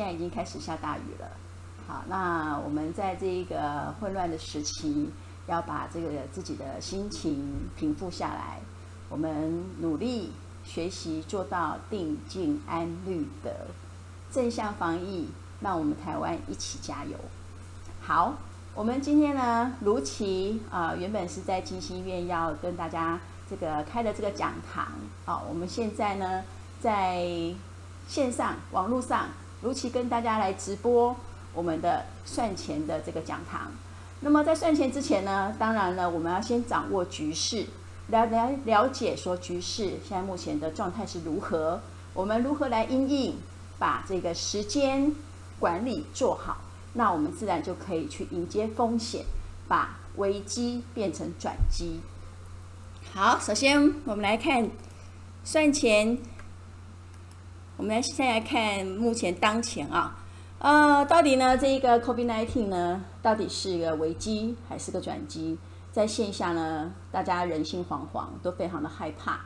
[0.00, 1.30] 现在已经开始下大雨了。
[1.86, 5.10] 好，那我们在这个混乱的时期，
[5.46, 8.60] 要把这个自己的心情平复下来。
[9.10, 10.32] 我们努力
[10.64, 13.66] 学习，做到定静安虑的，
[14.32, 15.28] 正向防疫，
[15.60, 17.18] 让我们台湾一起加油。
[18.00, 18.32] 好，
[18.74, 24.86] 我们今天呢，如期啊、原本是在金星院要跟大家这个开的这个讲堂，
[25.26, 26.42] 好，我们现在呢，
[26.80, 27.52] 在
[28.08, 29.26] 线上网络上
[29.62, 31.16] 如期跟大家来直播
[31.52, 33.72] 我们的算钱的这个讲堂。
[34.20, 37.66] 那么在算钱之前呢，当然了，我们要先掌握局势。
[38.08, 41.80] 了了了解说局势现在目前的状态是如何，
[42.12, 43.36] 我们如何来因应，
[43.78, 45.12] 把这个时间
[45.60, 46.58] 管理做好，
[46.94, 49.24] 那我们自然就可以去迎接风险，
[49.68, 52.00] 把危机变成转机。
[53.14, 54.68] 好，首先我们来看
[55.44, 56.18] 算钱，
[57.80, 60.14] 我们来现在来看目前当前啊，
[60.58, 65.56] 呃，到底呢这一个 COVID-19 呢，到底是一个危机还是个转机？
[65.90, 69.40] 在线下呢，大家人心惶惶，都非常的害怕。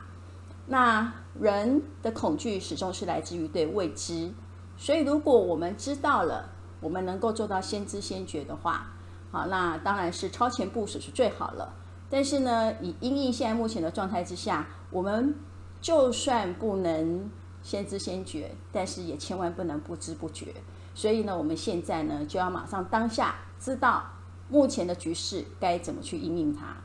[0.65, 4.29] 那人的恐惧始终是来自于对未知，
[4.75, 6.49] 所以如果我们知道了，
[6.81, 8.87] 我们能够做到先知先觉的话，
[9.31, 11.73] 好，那当然是超前部署是最好了。
[12.09, 15.33] 但是呢，以因应现在目前的状态之下，我们
[15.79, 17.31] 就算不能
[17.65, 20.53] 先知先觉，但是也千万不能不知不觉。
[20.93, 24.11] 所以呢，我们现在呢，就要马上当下知道。
[24.47, 26.77] 目前的局势该怎么去应应它？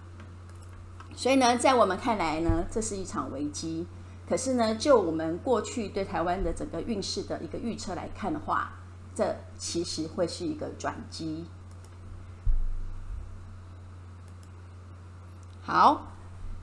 [1.14, 3.86] 所以呢，在我们看来呢，这是一场危机。
[4.26, 8.72] 可是呢，就我们过去对台湾的整个运势的一个预测来看的话，
[9.14, 11.44] 这其实会是一个转机。
[15.60, 16.06] 好，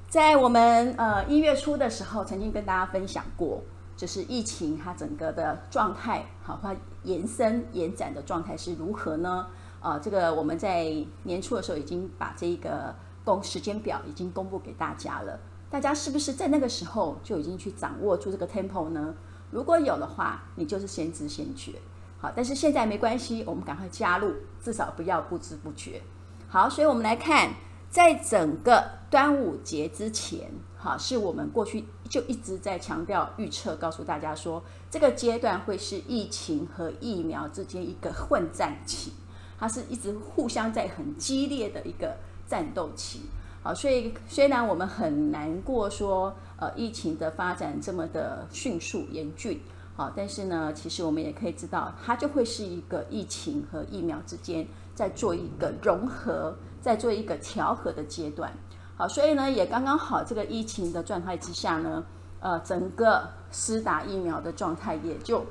[0.10, 3.62] 在我们呃一月初的时候，曾经跟大家分享过，
[3.98, 9.48] 就是疫情它整个的状态，好，它延伸延展的状态是如何呢？
[9.82, 10.86] 啊，这个我们在
[11.24, 15.40] 年初的时候已经把这一个公时间表已经公布给大家了。
[15.70, 19.14] 大家是不是在那个时候就已经去掌握住这个 tempo 呢？
[19.52, 21.74] 如果有的话，你就是先知先觉。
[22.20, 24.32] 好，但是现在没关系，我们赶快加入，
[24.62, 26.02] 至少不要不知不觉。
[26.48, 27.50] 好，所以我们来看，
[27.98, 39.14] 在整个端午节之前，哈，是我们过去就一直在强调预测，告诉大家说，这个阶段会是疫情和疫苗之间一个混战期。
[39.58, 42.16] 它是一直互相在很激烈的一个
[42.46, 43.22] 战斗期，
[43.64, 49.60] 好，所以虽然我们很难过说，呃，疫情的发展这么的迅速严峻，
[49.96, 56.56] 好，但是呢，其实我们也可以知道，它就会是一个疫情和疫苗之间在做一个融合，
[56.88, 58.50] 在做一个调和的阶段，
[58.96, 62.06] 好，所以呢，也刚刚好这个疫情的状态之下呢，
[62.40, 65.46] 呃，整个施打疫苗的状态也就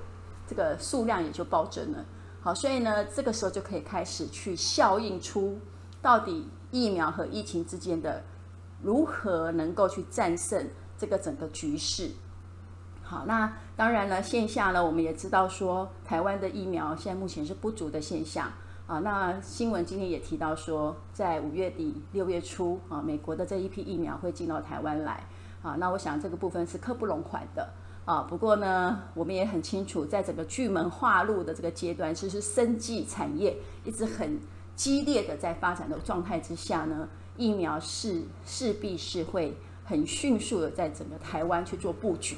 [0.47, 2.03] 这个数量也就暴增了。
[2.41, 5.59] 好，所以呢，这个时候就可以开始去效应出，
[6.01, 8.23] 到底疫苗和疫情之间的
[8.83, 12.13] 如何能够去战胜这个整个局势。
[13.03, 18.51] 好，那当然了，线下呢，我们也知道说，台湾的疫苗现在目前是不足的现象
[18.87, 18.99] 啊。
[19.01, 25.25] 那新闻今天也提到说，在五月底六月初啊，美国的这一批疫苗会进到台湾来
[25.63, 25.77] 啊。
[25.77, 27.69] 那我想这个部分是刻不容缓的。
[28.05, 34.39] 啊，不过呢，我们也很清楚，在整个巨门化路的这个阶段，其实生技产业一直很
[34.77, 42.37] 激烈的在发展的状态之下呢，疫苗是势必是会很迅速的在整个台湾去做布局。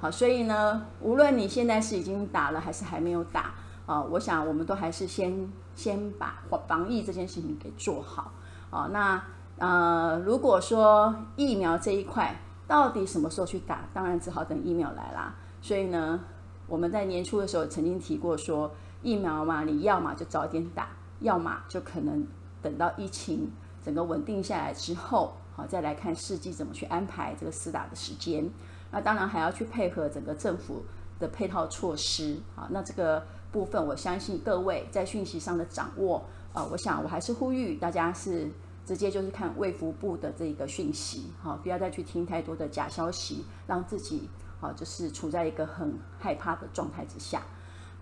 [0.00, 3.52] 好，所以呢，无论你现在是已经打了还是还没有打，
[3.84, 8.32] 啊，我想我们都还是先先把防疫这件事情给做好。
[8.70, 9.22] 啊，那
[9.58, 12.34] 呃，如果说疫苗这一块，
[12.66, 13.86] 到底什么时候去打？
[13.92, 15.34] 当然只好等疫苗来啦。
[15.60, 16.18] 所以呢，
[16.66, 18.70] 我们在年初的时候曾经提过说，
[19.02, 20.88] 疫苗嘛，你要么就早点打，
[21.20, 22.26] 要么就可能
[22.62, 23.52] 等到疫情
[23.84, 28.50] 整个稳定下来之后，好再来看世纪怎么去安排这个施打的时间。
[28.90, 30.82] 那当然还要去配合整个政府
[31.20, 32.38] 的配套措施。
[32.56, 38.50] 好，那这个部分我相信各位在讯息上的掌握，啊，我想我还是呼吁大家是。
[38.84, 44.28] 直接就是看卫福部的这个讯息，好，不要再去听太多的假消息，让自己
[44.58, 47.40] 好就是处在一个很害怕的状态之下。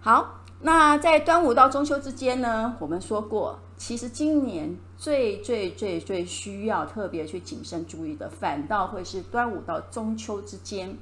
[0.01, 10.97] 好，那在端午到中秋之间呢，我们说过，其实今年最最最最需要特别去谨慎注意的，反倒会是端午到中秋之间。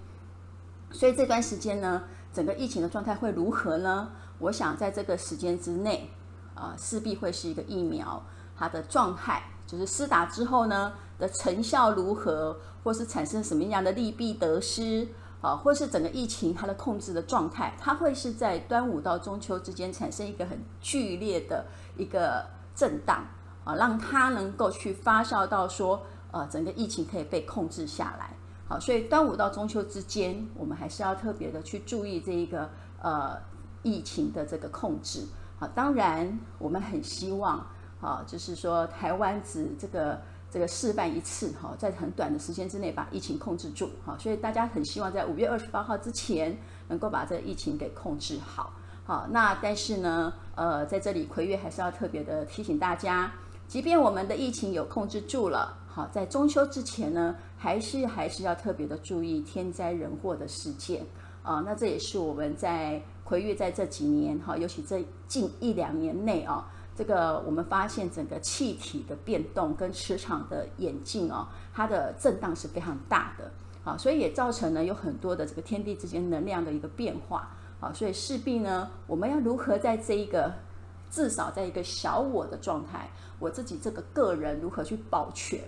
[0.90, 2.02] 所以这段时间呢，
[2.32, 4.10] 整个疫情的状态会如何呢？
[4.38, 6.10] 我想在这个时间之内，
[6.54, 8.22] 啊，势必会是一个疫苗
[8.56, 9.42] 它的状态。
[9.66, 15.06] 就是施打之后呢的成效如何，或是产生什么样的利弊得失
[15.42, 21.66] 啊，或是整个疫情它的控制的状态，它会是在端午到中秋之间产生一个很剧烈的
[21.98, 23.22] 一个震荡
[23.62, 28.37] 啊，让它能够去发酵到说，呃，整个疫情可以被控制下来。
[28.68, 32.68] 好，所以端午到中秋之间，我们还是要特别的去注意这一个
[33.00, 33.34] 呃
[33.82, 35.24] 疫情的这个控制。
[35.58, 37.66] 好，当然我们很希望
[38.00, 40.20] 啊，就是说台湾只这个
[40.50, 43.88] 这个示范一次哈，在很短的时间之内把疫情控制住。
[44.04, 46.54] 好，所以大家很希望在五月二十八号之前
[46.88, 48.74] 能够把这个疫情给控制好。
[49.04, 53.32] 好，那但是呢，呃，在这里魁月还是要特别的提醒大家，
[53.66, 55.78] 即便我们的疫情有控制住了。
[55.88, 61.04] 好，在中秋之前呢，还是还是要特别的注意天灾人祸的事件
[61.42, 61.62] 啊。
[61.66, 73.50] 那这也是我们在魁月在这几年哈，尤其这近一两年内啊，这个我们发现整个气体的变动跟磁场的演进啊，它的震荡是非常大的
[73.84, 77.50] 啊，所以也造成了有很多的这个天地之间能量的一个变化
[77.80, 77.92] 啊。
[77.92, 80.54] 所以势必呢，我们要如何在这一个
[81.10, 85.60] 至少在一个小我的状态，我自己这个个人如何去保全？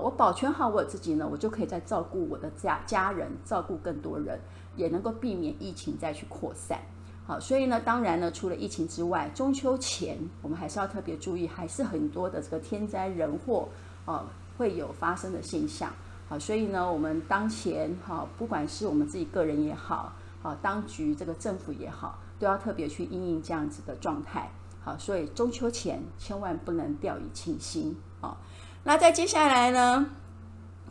[0.00, 4.38] 我保全好我自己呢，我就可以再照顾我的家家人，照顾更多人，
[4.76, 6.78] 也能够避免疫情再去扩散。
[7.26, 13.68] 好，所以呢，当然呢，除了疫情之外，中秋前我们还是要特别注意，还是很多的这个天灾人祸
[14.04, 14.24] 啊
[14.56, 15.90] 会有发生的现象。
[16.28, 20.12] 好，所以呢，我们当前哈，不管是我们自己个人也好，
[20.42, 24.50] 啊，当局这个政府也好，都要特别去应应这样子的状态。
[24.84, 28.36] 好，所以中秋前千万不能掉以轻心啊。
[28.86, 30.06] 那在接下来呢，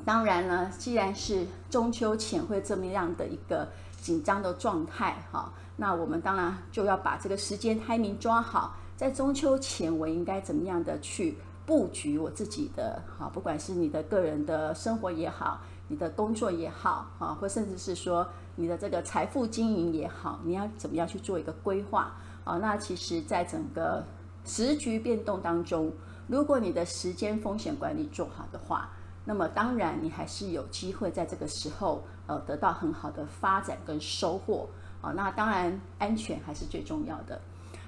[0.04, 3.70] 当然呢，既然是中秋前会这么样的一个
[4.02, 18.28] 紧张的状态哈，那我们当然就要把这个时间 timing 抓好，在中秋前我应该怎么样的去布局我自己的哈，不管是你的个人的生活也好，你的工作也好啊，或甚至是说
[18.58, 22.12] 你的这个财富经营也好，你要怎么样去做一个规划
[22.44, 22.58] 啊？
[22.58, 24.04] 那其实，在整个
[24.44, 25.94] 时局变动当中。
[26.28, 28.90] 如果你的时间风险管理做好的话，
[29.26, 34.68] 那么当然你还是有机会在这个时候呃得到很好的发展跟收获
[35.02, 37.40] 啊、那当然安全还是最重要的。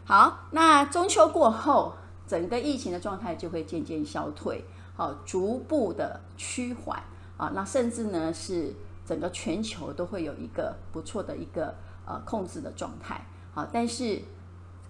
[0.06, 1.96] 好，那中秋过后，
[2.28, 4.64] 整个疫情的状态就会渐渐消退，
[4.96, 7.02] 好、逐步的趋缓
[7.38, 7.52] 啊。
[7.56, 8.74] 那甚至呢是
[9.04, 11.74] 整个全球都会有一个不错的一个
[12.06, 13.26] 呃控制的状态。
[13.52, 14.22] 好、但是。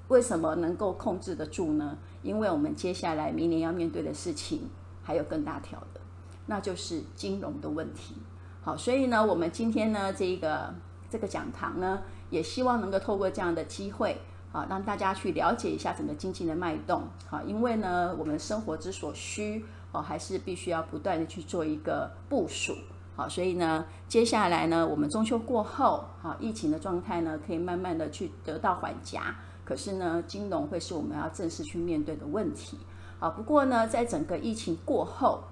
[0.09, 1.98] 为什么能够控制得住呢？
[2.24, 4.69] 因为我们接下来明年要面对的事情
[5.04, 6.00] 还有更大条的，
[6.45, 8.15] 那就是金融的问题。
[8.62, 10.74] 好，所以呢，我们今天呢，这个
[11.09, 14.19] 这个讲堂呢，也希望能够透过这样的机会，
[14.51, 17.03] 啊，让大家去了解一下整个经济的脉动。
[17.30, 22.74] 好，因为呢，我们生活之所需，哦，还是必须要不断的去做一个部署。
[23.15, 29.36] 好，所以呢，接下来呢，我们中秋过后，好，疫情的状态呢，可以慢慢的去得到缓颊。
[29.68, 32.78] 可是呢，金融会是我们要正式去面对的问题。
[33.19, 35.44] 好，不过呢，在整个疫情过后，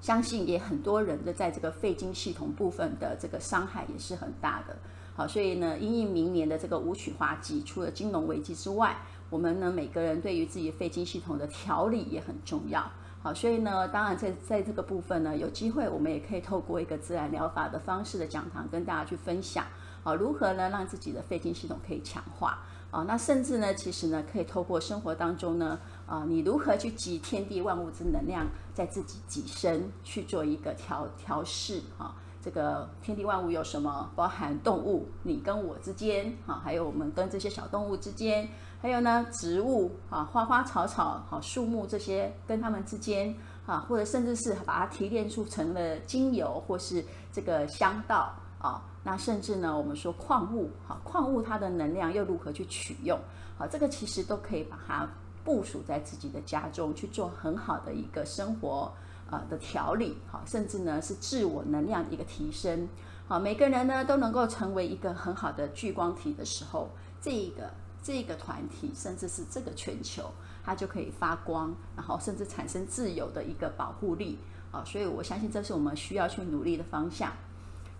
[0.00, 4.76] 相信也很多人的在这个肺经系统部分的这个伤害也是很大的。
[5.14, 8.96] 好，所以呢，因应明年的这个武曲化忌，除了金融危机之外，
[9.30, 12.84] 我们呢每个人对于自己肺经系统的调理也很重要。
[13.22, 19.64] 好，所以呢，当然在在这个部分呢，有机会我们也可以透过一个自然疗法的方式的讲堂跟大家去分享。
[20.02, 22.58] 好，如何呢让自己的肺经系统可以强化？
[22.90, 32.14] 啊，那甚至呢，其实呢，可以透过生活当中呢，啊，你如何去集天地万物之能量在自己己身去做一个调调试啊？
[32.42, 34.10] 这个天地万物有什么？
[34.14, 38.48] 包含动物，你跟我之间啊，还有我们跟这些小动物之间，
[38.80, 43.34] 还有呢，植物啊，花花草草，好，树木这些跟它们之间
[43.66, 48.82] 啊，或者甚至是把它提炼出成了精油或是这个香道啊。
[49.04, 53.18] 那甚至呢，我们说矿物，哈，矿物它的能量又如何去取用？
[53.56, 55.08] 好，这个其实都可以把它
[55.44, 58.92] 部署在自己的家中去做很好的一个生活
[59.30, 62.88] 呃的调理，好，甚至呢是自我能量的一个提升。
[63.28, 67.70] 好，每个人呢都能够成为一个很好的聚光体的时候，这个
[68.02, 70.30] 这个团体，甚至是这个全球，
[70.64, 74.38] 它就可以发光，然后甚至产生自由的一个保护力。
[74.72, 77.32] 啊，所以我相信这是我们需要去努力的方向。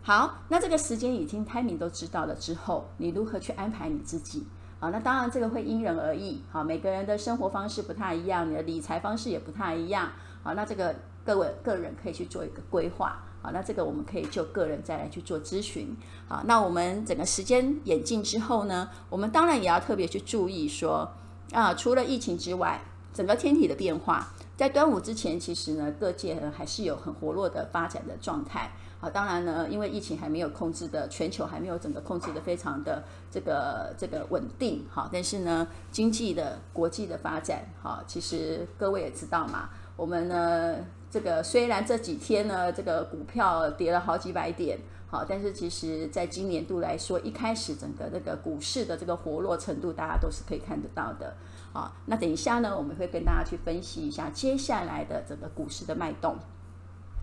[0.06, 4.46] 好，那这个时间已经 timing 都知道了之后，你如何去安排你自己？
[4.78, 6.40] 好，那当然这个会因人而异。
[6.48, 10.12] 好，每个人的生活方式不太一样，你的理财方式也不太一样。
[10.44, 10.94] 好，那这个
[11.24, 13.20] 各位个人可以去做一个规划。
[13.42, 15.96] 好，那这个我们可以就个人再来去做咨询。
[16.28, 21.10] 好，那我们整个时间演进之后呢，我们当然也要特别去注意说，
[21.50, 22.80] 啊，除了疫情之外，
[23.12, 28.70] 整个天体的变化，在端午之前，其实呢，各界还是有很活络的发展的状态。
[28.98, 40.76] 好，当然呢，因为疫情还没有控制的，全球还没有整个控制的非常的这个这个稳定，好，但是呢，经济的国际的发展，好，其实各位也知道嘛，我们呢，
[41.10, 44.78] 这个虽然这几天呢，这个股票跌了好几百点，
[45.10, 51.36] 好，但是其实在今年度来说，一开始整个那个股市的这个活络程度，大家都是可以看得到的，
[51.74, 56.38] 好，那等一下呢，我们会跟大家去分析一下接下来的整个股市的脉动，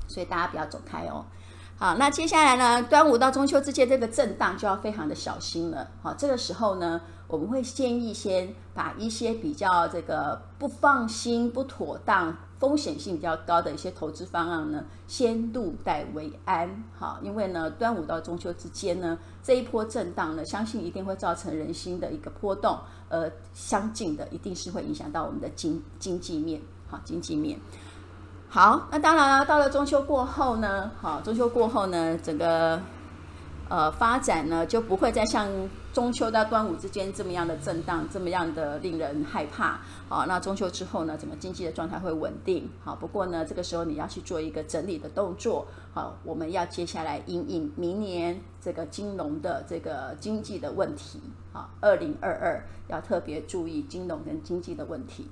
[0.08, 1.26] 所以大家不要走开哦。
[1.84, 5.86] 好，那接下来呢，端午到中秋之间这个震荡就要非常的小心了。
[6.02, 16.86] 好，这个时候呢，我们会建议先把一些比较这个不放心、不妥当、风险性比较高的一些投资方案呢，先入袋为安。
[16.98, 26.62] 好，因为呢，端午到中秋之间呢，这一波震荡呢，相信一定会造成人心的一个波动，而相近的一定是会影响到我们的经经济面。
[26.88, 27.60] 好，经济面。
[28.54, 32.80] 好，那当然了，到了中秋过后呢，好，中秋过后呢，整个
[33.68, 35.50] 呃发展呢就不会再像
[35.92, 39.80] 中秋到端午之间这么样的震荡，这么样的令人害怕。
[40.08, 42.70] 好，那中秋之后呢，整个经济的状态会稳定。
[42.84, 45.66] 好，不过呢，这个时候你要去做一个整理的动作。
[45.96, 51.20] 好，我们要接下来因应明年这个金融的这个经济的问题。
[51.52, 55.28] 好，二零二二要特别注意金融跟经济的问题。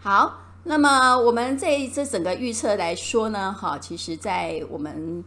[0.00, 0.40] 好。
[0.66, 5.22] 那么我们这一次整个预测来说呢，哈，其实，在我们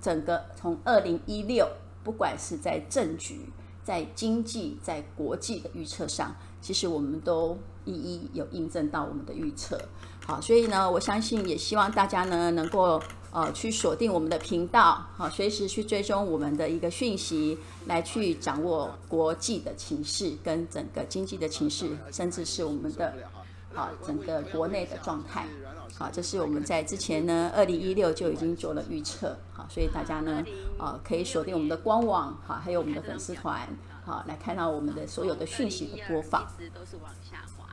[0.00, 1.68] 整个从二零一六，
[2.04, 3.50] 不管是在政局、
[3.82, 9.76] 在经济、在国际的预测上，其实我们都一一有印证到我们的预测。
[10.24, 13.02] 好，所以呢，我相信也希望大家呢能够
[13.32, 23.12] 呃去锁定我们的频道，好，随时去追踪我们的一个讯息，来去掌握国际的情势跟整个经济的情势，甚至是我们的。
[23.74, 25.46] 好，整个国内的状态，
[25.98, 30.44] 好，这是我们在之前呢，二零一六就已经做了预测，好，所以大家呢，
[30.78, 33.66] 啊，可以锁定我们的官网，好，还有我们的粉丝团，
[34.04, 36.42] 好，来看到我们的所有的讯息的播放。
[36.42, 37.66] 一直都是往下滑，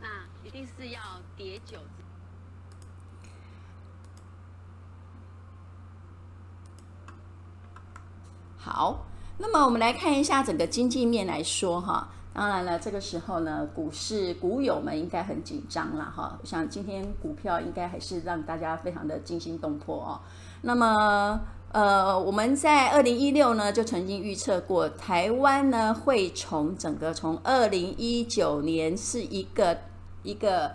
[0.00, 1.00] 那一定是要
[1.36, 1.78] 叠九。
[8.58, 9.06] 好，
[9.38, 12.08] 那么我们来看一下整个经济面来说，哈。
[12.32, 16.38] 当然了，这个时候呢，股市股友们应该很紧张了哈。
[16.40, 20.20] 我想今天股票应该还是让大家非常的惊心动魄哦。
[20.62, 21.40] 那么，
[21.72, 29.76] 呃，我们在二零一六呢就曾经预测过，台湾呢会从整个从二零一九年是一个
[30.22, 30.70] 一个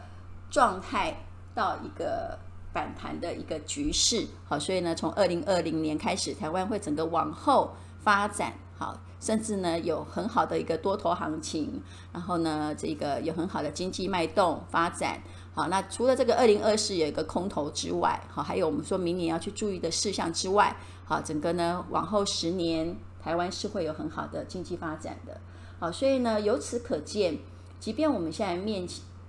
[0.52, 1.16] 状态
[1.54, 2.38] 到一个
[2.74, 4.28] 反弹的一个局势。
[4.46, 7.72] 好，所以呢，从二零二零年开始，台湾会整个往后
[8.04, 8.52] 发展。
[8.78, 8.94] 好。
[9.20, 11.82] 甚至呢，有很好的一个多头行情，
[12.14, 15.22] 然后呢，这个有很好的经济脉动发展。
[15.54, 25.40] 好，那除了这个二零二四有一个空头之外，好，还有我们说明年要去注意的事项之外，好，整个呢往后十年，台湾是会有很好的经济发展的。
[25.80, 27.40] 好，所以呢，由此可见，
[27.80, 28.88] 即便我们现在面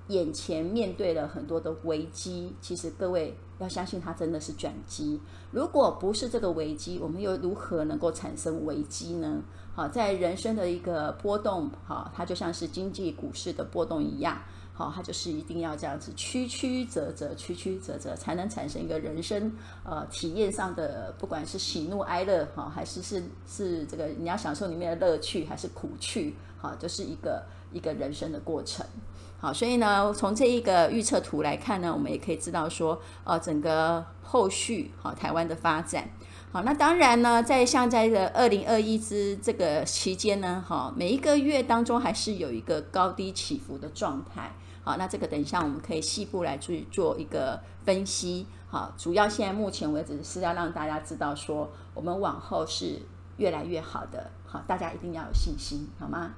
[0.09, 5.21] 眼前面对了很多的危机，其实各位要相信它真的是转机。
[5.51, 9.43] 如果不是这个危机，我们又如何能够产生危机呢？
[9.75, 14.41] 好，在人生的一个波动，好，它就像是经济股市的波动一样，
[14.73, 19.53] 好，它就是一定要这样子曲曲折折，曲曲折折，才能产生一个人生
[19.85, 28.87] 呃体验上的，不管是喜怒哀乐，哈，还是是是这个你要享受里面的乐趣，还是苦趣，好，就是一个一个人生的过程。
[29.47, 36.11] 好，所以呢，从这一个预测图来看呢，我们也可以知道说，呃，整个后续好台湾的发展。
[36.51, 44.53] 好，那当然呢，在像在这二零二一之这个期间呢，哈，每一个月当中还是有一个高低起伏的状态。
[44.83, 48.49] 好，那这个等一下我们可以细部来去做一个分析。
[48.67, 53.01] 好，主要现在目前为止是要让大家知道说，我们往后是
[53.37, 54.29] 越来越好的。
[54.45, 56.33] 好，大家一定要有信心，好吗？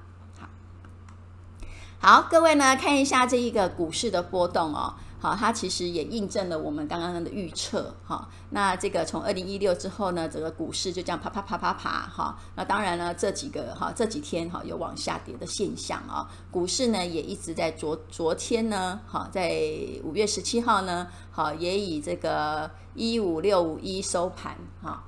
[2.01, 4.93] 好，各位呢，看一下这一个股市的波动哦。
[5.19, 7.93] 好，它其实也印证了我们刚刚的预测。
[8.07, 11.89] 哈，那这个从二零一六之后呢，整个股市就这样啪啪啪啪啪。
[12.07, 16.25] 哈，那当然呢，这几个哈这几天哈有往下跌的现象啊。
[16.49, 19.61] 股市呢也一直在昨昨天呢，哈，在
[20.05, 24.55] 五月十七号呢，好也以这个一五六五一收盘。
[24.81, 25.03] 哈。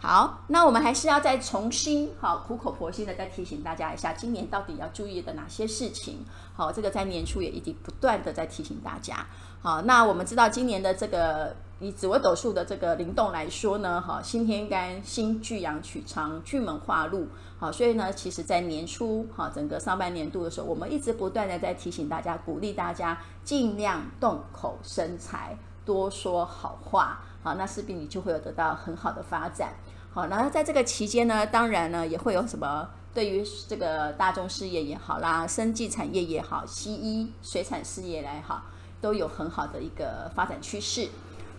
[0.00, 6.24] 好，那我们还是要再重新好苦口婆心的再提醒大家一下，今年到底要注意的哪些事情？
[6.54, 9.26] 好，这个在年初也一直不断的在提醒大家。
[9.60, 17.26] 好，那我们知道今年的这个以紫微斗数的这个灵动来说呢，哈，辛天干、辛巨阳取长、巨门化禄，
[17.58, 29.74] 好，所以呢，其实在年初哈，整个上半年度的时候，我们一直不断的在提醒大家，鼓励大家尽量动口生财，多说好话，好，那势必你就会有得到很好的发展，
[30.18, 38.64] 好，然后在这个期间呢，当然呢，也会有什么，对于这个大众事业也好啦，生技产业也好，西医、水产事业来好，
[39.00, 41.08] 都有很好的一个发展趋势。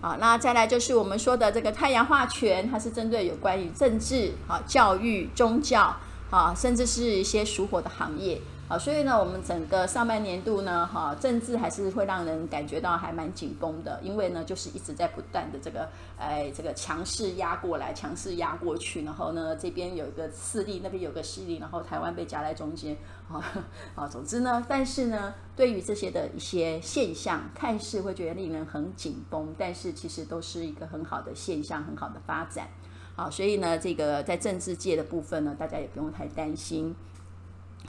[0.01, 5.95] 好，那再来就是我们说的这个太阳化权，它是针对有关于政治、好教育、宗教，
[6.29, 8.41] 啊，甚至是一些属火的行业。
[8.69, 22.95] 好，所以呢，我们整个上半年度呢，哈，政治还是会让人感觉到还蛮紧绷的，因为呢，就是一直在不断的这个，哎，这个强势压过来，强势压过去，然后呢，这边有一个势力，那边有个势力，然后台湾被夹在中间，
[23.27, 23.43] 啊，
[23.95, 32.67] 啊，总之呢，但是呢，对于这些的一些现象，看似会觉得令人很紧绷，但是其实都是一个很好的现象，很好的发展，
[33.15, 36.95] 好，所以呢，这个在政治界的部分呢，大家也不用太担心。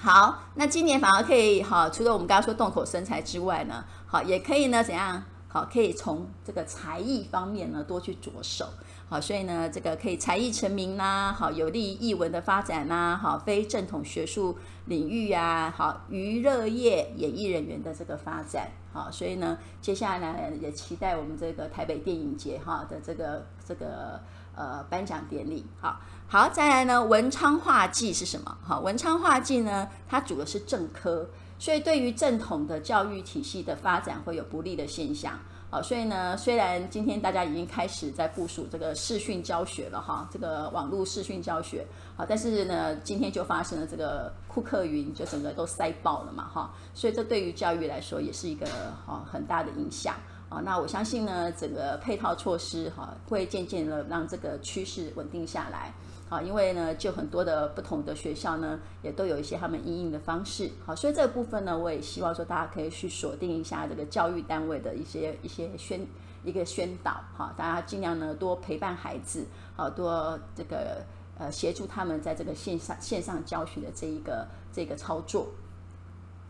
[0.03, 5.23] 好，那今年反而可以好，除了我们刚刚说动口生财之外呢，好，也可以呢怎样？
[5.47, 8.67] 好，可以从这个才艺方面呢多去着手。
[9.11, 18.71] 好，所以呢，这个可以才艺成名啦，好，有利于艺文的发展啦，好，非正统学术领域啊，好，娱乐业演艺人员的这个发展。
[18.95, 24.19] 好，所以呢，接下来呢也期待我们这个台北电影节哈的这个这个。
[24.53, 26.01] 呃，颁奖典礼，好
[26.33, 28.57] 好，再来呢，文昌化忌是什么？
[28.63, 35.37] 好，文昌化忌呢，它主的是正科，所以对于正统的教育体系的发展会有不利的现象。
[35.71, 41.85] 好，所以呢，虽然今天大家已经开始在部署这个视讯教学了哈，这个网络视讯教学，
[42.17, 48.67] 好，但是呢，今天就发生了这个库克云，就整个都塞爆了嘛哈，所以这对于教育来说也是一个
[49.05, 50.15] 哈很大的影响。
[50.49, 55.93] 啊，那我相信呢，整个配套措施哈，会渐渐的让这个趋势稳定下来。
[56.31, 60.71] 啊，因为呢，就很多的不同的学校呢，也都有一些他们应应的方式。
[60.87, 66.07] 好，所以这个部分呢，我也希望说大家可以去锁定一下这个教育单位的一些一些宣
[66.45, 67.21] 一个宣导。
[67.37, 71.05] 哈，大家尽量呢多陪伴孩子，好，多这个
[71.37, 75.49] 呃协助他们在这个线上线上教学的这一个这个操作。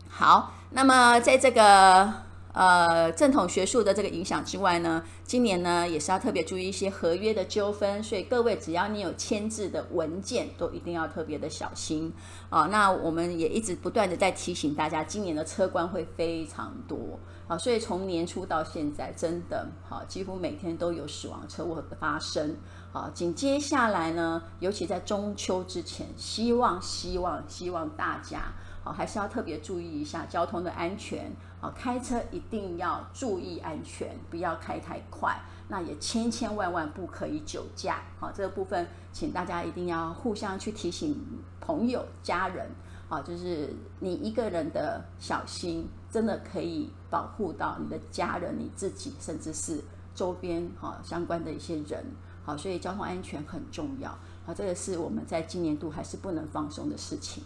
[0.07, 2.30] 好，那么在这个。
[2.53, 12.11] 呃，正统学术的这个影响之外呢，今年呢也是要特别注意一些合约的纠纷，所以各位只要你有签字的文件，都一定要特别的小心
[12.49, 12.63] 啊。
[12.63, 22.57] 那我们也一直不断的在提醒大家，今年的车关会非常多啊，所以从年初到现在，真的好，几乎每天都有死亡车祸的发生
[22.91, 23.09] 啊。
[23.13, 28.51] 紧接下来呢，尤其在中秋之前，希望希望希望大家。
[28.83, 31.31] 好，还是要特别注意一下交通的安全。
[31.61, 35.39] 好，开车一定要注意安全，不要开太快。
[35.67, 38.01] 那也千千万万不可以酒驾。
[38.19, 41.15] 好，这个部分请大家一定要互相去提醒
[41.61, 42.67] 朋友、家人。
[43.07, 49.79] 好，就是你一个人的小心，真的可以保护到你的家人、你自己，甚至是
[50.15, 52.03] 周边哈相关的一些人。
[52.43, 54.09] 好，所以交通安全很重要。
[54.47, 57.43] 好，这个是我们在今年度还是不能放松的事情。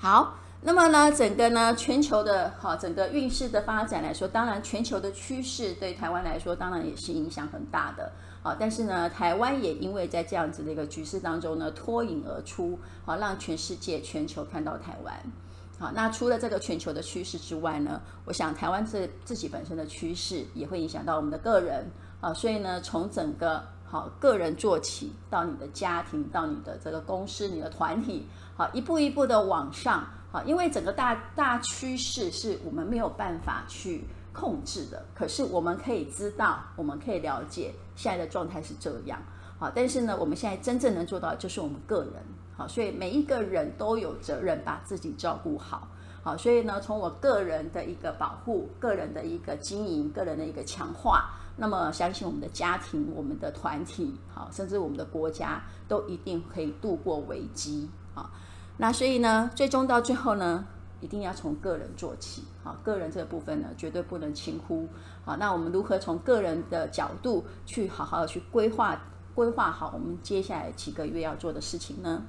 [0.00, 8.10] 好，那么呢，整个呢，全球的哈，整个运势的发展来说，当然全球的趋势对台湾来说，当然也是影响很大的。
[8.42, 15.14] 好，但是呢，台湾也因为在这样子的一个局势当中呢，脱颖而出，好，让全世界、全球看到台湾。
[15.78, 21.86] 好，那除了这个全球的趋势之外呢，我想台湾自自己本身的趋势也会影响到我们的个人。
[22.20, 28.26] 啊，所以呢，从整个好个人做起，到你的家庭，到你的这个公司、你的团体。
[28.56, 39.18] 好，一步一步的往上，好，因为整个大大趋势是我们没有办法去控制的，可是我们可以知道，我们可以了解现在的状态是这样，
[39.58, 42.12] 好，但是呢，我们现在真正能做到的就是我们个人，
[42.54, 45.88] 好，所以每一个人都有责任把自己照顾好，
[46.22, 58.30] 好，所以呢，从我个人的一个保护，个人的一个经营，个人的一个强化，那么相信我们的家庭、我们的团体，好，甚至我们的国家都一定可以度过危机，好。
[58.80, 60.64] 那所以呢，最终到最后呢，
[61.00, 64.88] 一定要从个人做起，好，个人这个部分呢，绝对不能轻忽，
[65.24, 68.96] 好，那我们如何从个人的角度去好好的去规划，
[69.34, 72.22] 规划好我们接下来几个月要做的事情呢？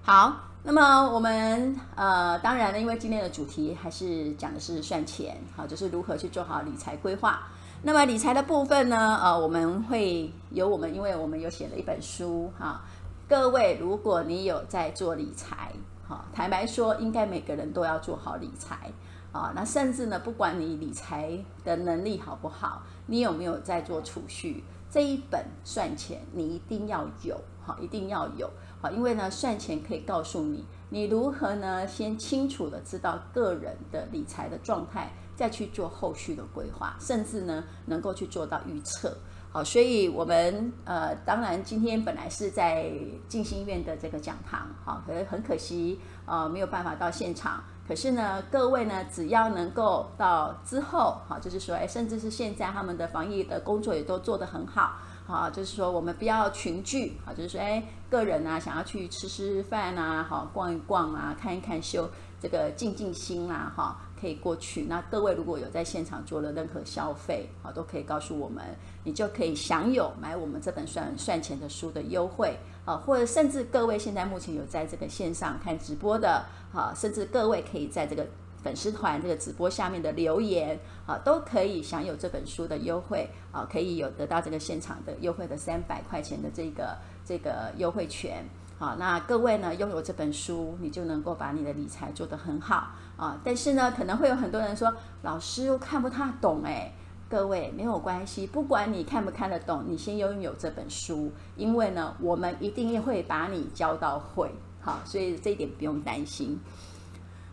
[0.00, 7.42] 好，那么我们呃，当然呢，因为今天的主题还是讲的是赚钱，好，就是如何去做好理财规划。
[7.82, 12.82] 那么理财的部分呢，呃，我们会有我们，因为我们有写了一本书，哈。
[13.30, 15.72] 各位，如果你有在做理财，
[16.04, 18.92] 哈，坦白说，应该每个人都要做好理财，
[19.30, 39.16] 啊，那甚至呢，不管你理财的能力好不好，你有没有在做储蓄，这一本算钱你一定要有，哈，一定要有，好，因为呢，算钱可以告诉你，你如何呢，先清楚的知道个人的理财的状态，再去做后续的规划，甚至呢，能够去做到预测。
[39.52, 42.88] 好，所以我们呃，当然今天本来是在
[43.26, 47.60] 静心院的这个讲堂，好，可是很可惜，呃，没有办法到现场。
[47.88, 54.92] 可是呢，各位呢，只要能够到之后，哈，就是说，哎，甚至是现在他们的防疫的工作也都做得很好，
[55.26, 62.08] 啊，就是说我们不要群聚，啊，就是说，哎，个人啊，想要去吃吃饭啊，好，逛一逛啊，看一看秀，
[62.40, 64.82] 这个静静心啊，哈，可以过去。
[64.82, 68.64] 那各位如果有在现场做了任何消费，啊，都可以告诉我们，
[69.04, 72.56] 你就可以享有买我们这本算算钱的书的优惠。
[72.86, 78.26] 啊，或者甚至各位现在目前有在这个线上看直播的，啊，甚至各位可以在这个
[78.62, 88.44] 粉丝团这个直播下面的留言，啊，都可以享有这本书的优惠，啊，可以有得到这个现场的优惠的三百块钱的这个这个优惠权，
[88.78, 96.94] 啊，那各位呢拥有这本书，你就能够把你的理财做得很好，啊，但是呢，可能会有很多人说，老师又看不太懂，哎。
[97.28, 106.58] 各位没有关系，不管你看不看得懂，你先拥有这本书，因为呢，我们一定会把你教到会，好，所以这一点不用担心。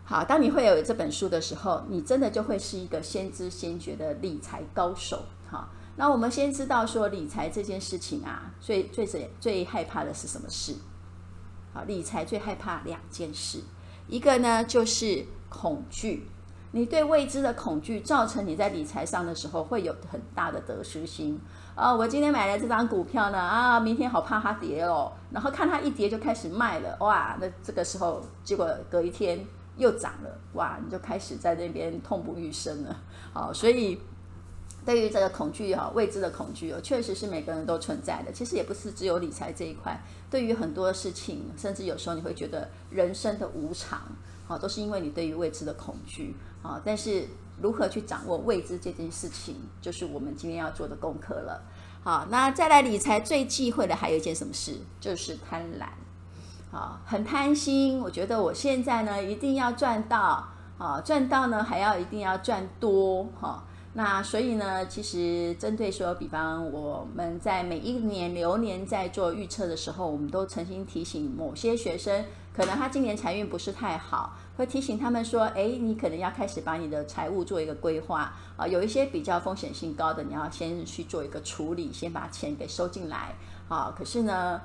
[0.02, 5.22] 好，当你会有这本书的时候，你真的就会是一个先知先觉的理财高手。
[5.48, 10.74] 好，那我们先知道说理财这件事情啊，最最最最害怕的是什么事？
[11.72, 13.60] 好，理财最害怕两件事，
[14.08, 16.28] 一个呢就是恐惧。
[16.70, 21.40] 你对未知的恐惧，造成你在理财上的时候会有很大的得失心
[21.74, 21.94] 啊！
[21.94, 27.38] 我今天买了这张股票呢，啊，明天好怕它跌哦，然后看它一跌就开始卖了，哇！
[27.40, 29.42] 那这个时候结果隔一天
[29.78, 30.78] 又涨了，哇！
[30.84, 32.94] 你就开始在那边痛不欲生了。
[33.32, 33.98] 好，所以
[34.84, 38.30] 对于这个恐惧哈，未知的恐惧哦，确实是每个人都存在的。
[38.30, 39.98] 其实也不是只有理财这一块，
[40.30, 44.02] 对于很多事情，甚至有时候你会觉得人生的无常，
[44.48, 46.34] 好，都是因为你对于未知的恐惧。
[46.60, 47.28] 啊，但是
[47.62, 51.62] 如何去掌握未知这件事情，就是我们今天要做的功课了。
[52.02, 55.86] 好，那再来理财最忌讳的还有一件什么事，就是贪婪。
[56.76, 63.64] 啊，很贪心，我觉得我现在呢一定要赚到，啊，赚到呢还要一定要赚多，哈。
[63.94, 72.24] 那所以呢，其实针对说，比方我们在每一年流年在做预测的时候，我们都曾经提醒某些学生，
[72.58, 74.36] 可能他今年财运不是太好。
[74.56, 83.36] 会提醒他们说：“哎，你可能要开始把你的财务做一个规划啊，有一些比较风险性高的，你要先去做一个处理，先把钱给收进来
[83.68, 83.94] 啊。
[83.96, 84.60] 可是呢，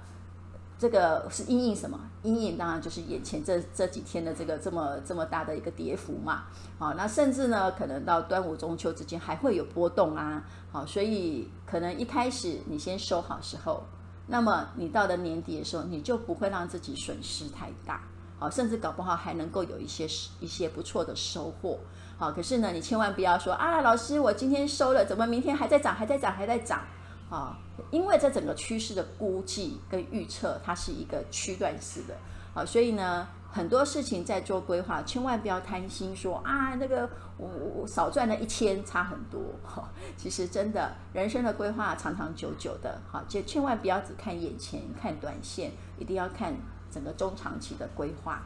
[0.80, 2.00] 这个是阴影什么？
[2.24, 6.46] 阴影当然就是眼前这这几天的这个这么这么大的一个跌幅嘛。
[6.80, 10.44] 啊，那甚至呢，可能到端午中秋之间还会有波动啊。
[10.72, 13.84] 好，所以可能一开始你先收好时候，
[14.28, 18.02] 那么你到了年底的时候，你就不会让自己损失太大。”
[18.40, 20.06] 好，甚至搞不好还能够有一些
[20.40, 21.80] 一些不错的收获。
[22.18, 26.82] 好，可是呢，你千万不要说啊，老师，我今天收了，怎么明天还在涨，还在涨，还在涨？
[27.30, 27.58] 啊，
[27.90, 32.16] 因为这整个趋势的估计跟预测，它是一个区段式的。
[32.54, 39.40] 好，所以呢，很多事情在做规划，千万不要贪心说，啊，那个我我少赚了一千，差很多。
[39.64, 39.88] 哈，
[40.18, 46.54] 其实真的，人生的规划长长久久的，好，就千万不要只看眼前，看短线，一定要看。
[46.94, 48.44] 整个中长期的规划，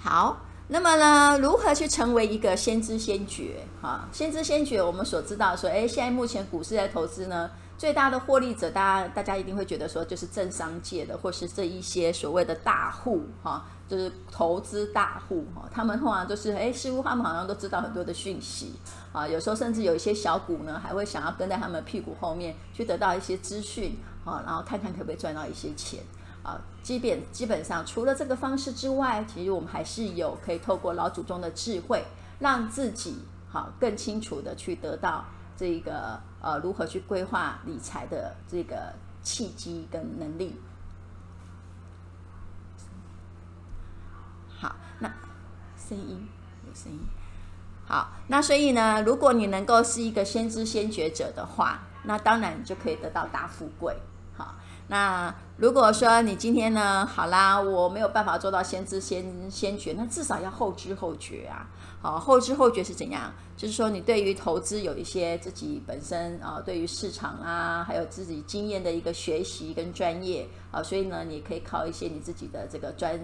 [0.00, 3.64] 好，那么呢，如何去成为一个先知先觉？
[3.80, 18.74] 哈，先知先觉，我们所知道说，哎，现在目前股市在投资呢，最大的获利者，大家大家一定会觉得说，就是政商界的，或是这一些所谓的大户，哈，就是投资大户，哈，他们通常都是，哎，似乎他们好像都知道很多的讯息，
[19.12, 26.02] 啊，有时候甚至有一些小股呢，还会想要跟在他们屁股后面去得到一些资讯，啊，然后看看可不可以赚到一些钱。
[26.42, 32.02] 啊，基本基本上除了这个方式之外，其实我们还是有可以透过老祖宗的智慧，
[32.38, 35.24] 让自己好更清楚的去得到
[35.56, 40.60] 这个呃如何去规划理财的这个契机跟能力。
[44.48, 45.08] 好，那
[45.76, 46.28] 声音
[46.66, 47.00] 有声音。
[47.86, 53.96] 好，那所以呢，如果你能够是一个先知先觉者的话，那当然就可以得到大富贵。
[54.36, 54.54] 好。
[54.90, 61.68] 那如果说你今天呢，好啦，我没有办法做到先知先先觉，那至少要后知后觉啊。
[62.00, 63.32] 好，后知后觉是怎样？
[63.56, 73.20] 就是说你对于投资有一些自己本身啊，对于市场啊，还有自己经验的一个学习跟专业啊，所以呢，你可以靠一些你自己的这个专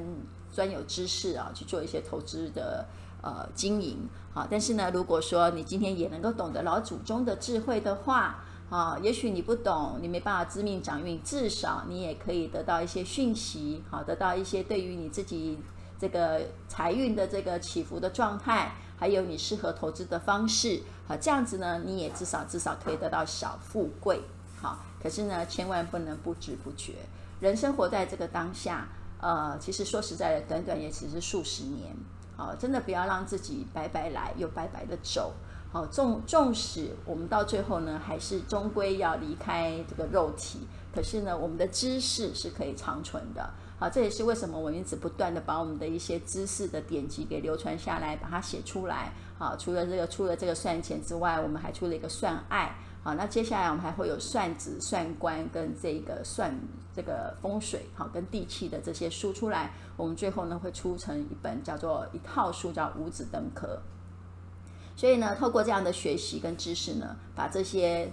[0.53, 2.85] 专有知识啊，去做一些投资的
[3.23, 4.09] 呃经营。
[4.33, 15.61] 好，但是呢，如果说你今天也能够懂得老祖宗的智慧的话，啊，也许你不懂，你没办法知命掌运，至少你也可以得到一些讯息，好，得到一些对于你自己
[16.05, 24.21] 这个财运的这个起伏的状态，还有你适合投资的方式，好，这样子呢，你也至少至少可以得到小富贵，
[24.61, 26.93] 好，可是呢，千万不能不知不觉，
[27.41, 28.87] 人生活在这个当下，
[29.19, 31.97] 呃，其实说实在的，短短也只是数十年，
[32.37, 35.33] 好，真的不要让自己白白来又白白的走。
[35.73, 43.49] 好，纵纵使我们到最后呢，还是终归要离开这个肉体，可是呢，我们的知识是可以长存的。
[43.77, 49.13] 好，这也是为什么我们一直不断的把我们的一些知识的典籍给流传下来，把它写出来。
[49.37, 52.75] 好，除了这个出了这个算钱之外，我们还出了一个算爱。
[53.03, 56.57] 好，那接下来我们还会有算子、算官跟这个算
[56.95, 59.73] 这个风水，好，跟地气的这些书出来。
[59.97, 63.83] 我们最后呢，会出成一本叫做一套书，叫五子登科。
[64.97, 68.11] 所以呢，透过这样的学习跟知识呢，把这些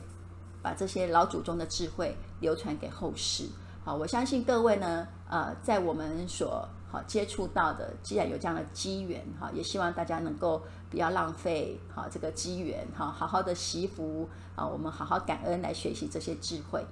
[0.62, 3.46] 把这些老祖宗的智慧流传给后世。
[3.84, 16.86] 好，我相信各位呢，呃，在我们所好接触到的，既然有这样的机缘，哈，也希望大家能够不要浪费好这个机缘，哈，好好的惜福啊，我们好好感恩来学习这些智慧。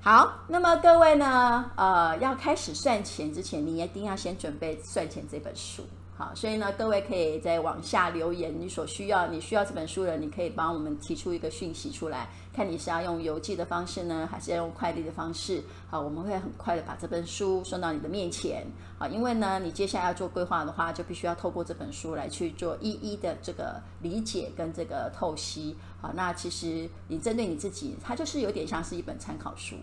[0.00, 5.84] 好，那么各位呢，呃，要开始算钱之前，你一定要先准备《算钱》这本书。
[6.16, 15.62] 好，所以呢，各位可以在往下留言，你所需要，你需要这本书的，你可以帮我们提出一个讯息出来，看你是要用邮寄的方式呢，还是要用快递的方式。
[15.88, 18.66] 好，我们会很快的把这本书送到你的面前。
[18.98, 25.76] 好，因为呢，你接下来要做规划的话，就必须要透过这本书来去做一一的这个理解跟这个透析。
[26.00, 29.76] 好，那其实你针对你自己，它就是有点像是一本参考书。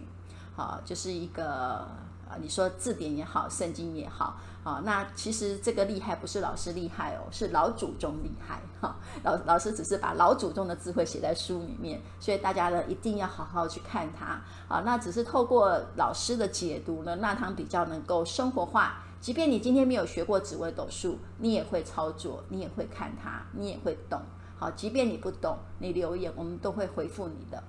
[0.55, 1.87] 好，就是一个
[2.29, 4.37] 啊，你说字典也好，圣经也好。
[4.69, 8.95] 啊，那其实这个厉害不是老师厉害哦，是老祖宗厉害哈。
[9.23, 14.83] 老老师只是把老祖宗的智慧写在书里面，所以大家呢一定要好好去看它啊。
[14.85, 19.03] 那只是透过老师的解读呢，那它比较能够生活化。
[19.19, 24.21] 即便你今天没有学过紫微斗数，你也会操作，你也会看它，你也会懂。
[24.59, 27.63] 好，即便你不懂，你留言我们都会回复你的。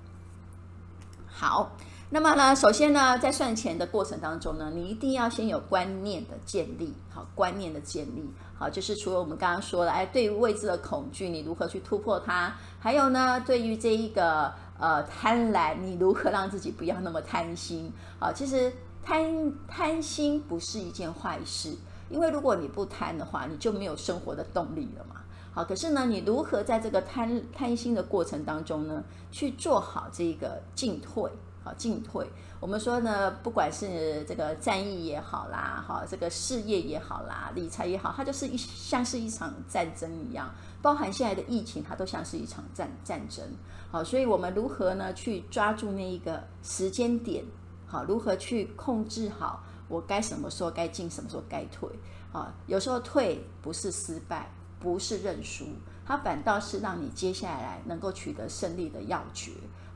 [1.26, 1.72] 好。
[2.12, 12.52] 那么呢，首先呢，在算钱的过程当中呢，你一定要先有观念的建立，好，观念的建立，好，就是除了我们刚刚说的，哎，对于未知的恐惧，你如何去突破它？
[12.80, 17.92] 还有呢，对于这一个呃贪婪，你如何让自己不要那么贪心？
[18.18, 18.72] 好，其实
[19.04, 21.76] 贪贪心不是一件坏事，
[22.08, 25.20] 因为如果你不贪的话，你就没有生活的动力了嘛。
[25.52, 31.30] 好，可是呢，你如何在这个贪贪心的过程当中呢，去做好这个进退？
[31.62, 32.26] 好，进退。
[32.58, 40.50] 我们说呢，不管是这个战役也好啦，好，这个事业也好啦，理财也好，它就是一像是一场战争一样。
[40.82, 43.44] 包含现在的疫情，它都像是一场战战争。
[43.90, 47.44] 好，所以我们如何呢，去抓住那一个时间点？
[47.86, 51.88] 好，如何去控制好我该什么时候该进，什么时候该退？
[52.32, 55.66] 啊，有时候退不是失败，不是认输，
[56.06, 59.50] 它反倒是让你接下来能够取得胜利的要诀。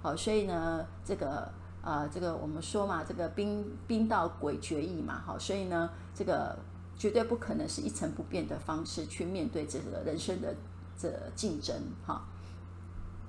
[0.05, 6.59] 好，所以呢，这个呃，这个我们说嘛，这个兵兵到诡决易嘛，好，所以呢，这个
[6.95, 10.55] 绝对不可能是一成不变的方式去面对这个人生的
[10.99, 11.75] 这竞争，
[12.07, 12.23] 哈。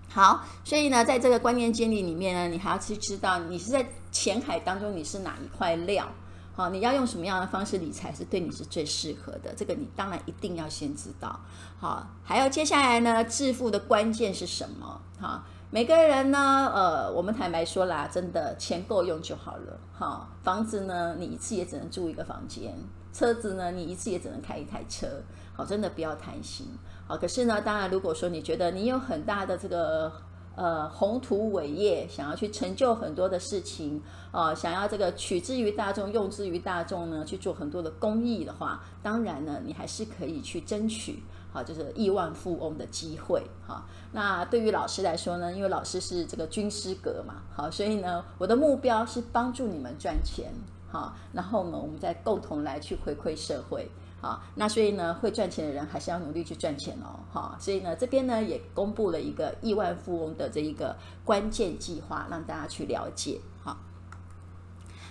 [0.09, 6.05] 好，所以呢，在这个观念建立里面呢，你还要去知道你是在钱海当中你是哪一块料，
[6.53, 11.39] 好，你要用什么样的方式理财是对你是最适合的，这个你当然一定要先知道，
[11.79, 15.01] 好，还有接下来呢，致富的关键是什么？
[15.17, 15.41] 哈。
[15.75, 20.25] 每个人呢，呃，我们坦白说啦，真的钱够用就好了，哈。
[20.41, 22.71] 房子呢，你一次也只能住一个房间；
[23.11, 25.05] 车子呢，你一次也只能开一台车，
[25.53, 26.65] 好，真的不要贪心，
[27.05, 27.17] 好。
[27.17, 30.09] 可是呢，当然，如果说你觉得你有很大的这个
[30.55, 41.21] 呃宏图伟业，想要去成就很多的事情，啊、呃，想要这个取之于大众，用之于大众呢，去做很多的公益的话，当然呢，你还是可以去争取。
[41.55, 43.41] 好，就是亿万富翁的机会。
[43.65, 50.51] 哈，那对于老师来说呢，因为老师是这个军师格嘛，好，所以呢，我的目标是帮助你们赚钱。
[50.91, 53.89] 好，然后呢，我们再共同来去回馈社会。
[54.19, 57.19] 好，那所以呢，会赚钱的人还是要努力去赚钱哦。
[57.31, 63.39] 好，所以呢，这边呢也公布了一个亿万富翁的这一个关键计划，让大家去了解。
[63.63, 63.77] 好，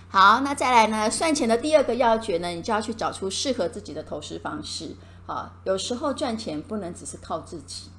[0.09, 4.95] 好，那再来呢，算钱的第二个要诀呢，你就要去找出适合自己的投资方式。
[5.25, 7.89] 啊，有时候赚钱不能只是靠自己，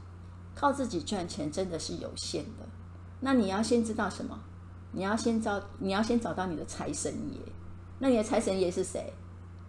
[0.54, 2.66] 靠自己赚钱真的是有限的。
[3.20, 4.38] 那你要先知道什么？
[4.92, 7.40] 你要先找，你要先找到你的财神爷。
[7.98, 9.12] 那你的财神爷是谁？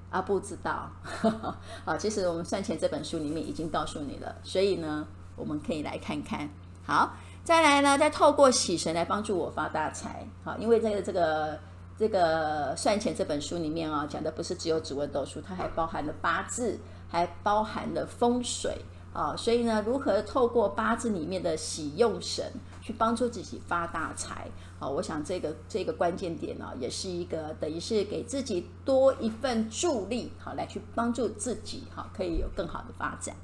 [0.09, 0.89] 啊，不知道。
[1.83, 6.49] 好，其实我们算钱这本书里面已经告诉你了，所以呢，我们可以来看看。
[6.85, 10.25] 好，再来呢，再透过喜神来帮助我发大财。
[10.43, 11.59] 好，因为这个这个
[11.97, 18.77] 这个算钱这本书里面啊，讲的不是只有指纹斗数，它还包含了八字，还包含了风水。
[19.13, 22.45] 啊，所以呢，如何透过八字里面的喜用神
[22.83, 24.47] 去帮助自己发大财？
[24.77, 33.35] 啊，我想这个这个关键点呢，也是一个等于是给自己多一份助力，好，来去帮助自己，哈，可以有更好的发展。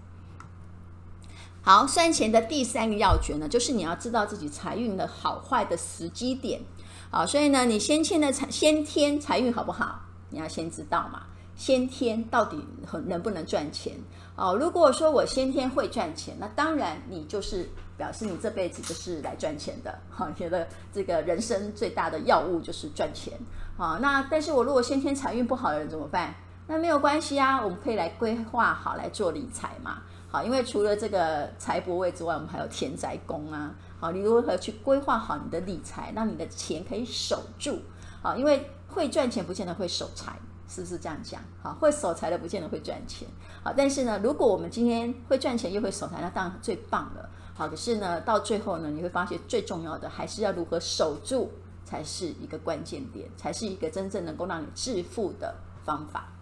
[1.63, 6.61] 好，算钱的第三个要诀呢，就是你要知道自己财运的好坏的时机点。
[7.09, 10.01] 啊，所以呢，你先天的财先天财运好不好？
[10.29, 11.23] 你要先知道嘛，
[11.55, 12.65] 先天到底
[13.05, 13.93] 能不能赚钱？
[14.35, 19.99] 哦，如果说我先天会赚钱，那当然你就是表示你这辈子就是来赚钱的。
[20.09, 23.33] 哈， 觉得这个人生最大的要务就是赚钱。
[23.77, 26.33] 好，那但是我如果先天财运不好的人怎么办？
[26.65, 30.01] 那没有关系啊，我们可以来规划好来做理财嘛。
[30.29, 33.75] 好，因为除了这个财帛位之外，我们还有田宅宫啊。
[33.99, 37.79] 好，你如何去规划好你的理财，让你的钱可以守住？
[38.21, 40.33] 好，因为会赚钱不见得会守财。
[40.67, 41.41] 是不是这样讲？
[41.61, 43.27] 好，会守财的不见得会赚钱。
[43.63, 47.29] 好，但是呢，如果我们今天会赚钱又会守财，那当然最棒了。
[47.53, 51.51] 好，可是呢，到最后呢，你会发现最重要的还是要如何守住，
[51.85, 55.53] 才是一个关键点，才是一个真正能够让你致富的
[55.85, 56.32] 方法。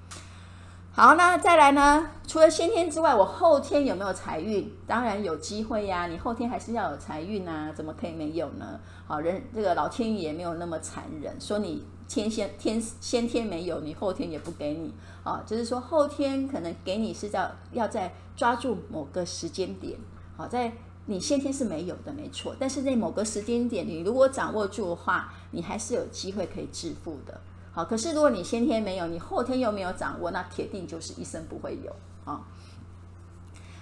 [0.94, 2.10] 好，那再来呢？
[2.28, 4.70] 除了先天之外，我后天有没有财运？
[4.86, 6.08] 当然有机会呀。
[6.08, 8.80] 你后天还是要有财运啊，怎么可以没有呢？
[9.08, 11.86] 好，人这个老天爷没有那么残忍，说你。
[12.12, 19.98] 天先天先天没有，你后天也不给你啊，就是说后天可能给你是要要在抓住某个时间点，
[20.36, 20.74] 好，在
[21.06, 27.40] 你先天是没有的，没错，但是在某个时间点，你如果掌握住的话，你还是有机会可以致富的。
[27.74, 32.42] 好，可是如果你先天没有，你后天又没有掌握，那铁定就是一生不会有啊。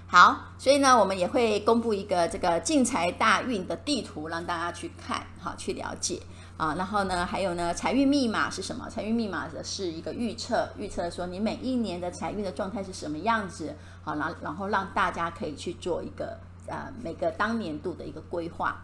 [0.08, 6.21] 好，所以呢，我们也会公布一个这个进财大运的地图，让大家去看，好，去了解。
[6.58, 8.89] 啊，然后呢，还有呢，财运密码是什么？
[8.89, 13.75] 财运密码的是一个预测，预测说你每一年的财运的状态是什么样子。
[14.04, 18.82] 好，然然后让大家可以去做一个呃每个当年度的一个规划。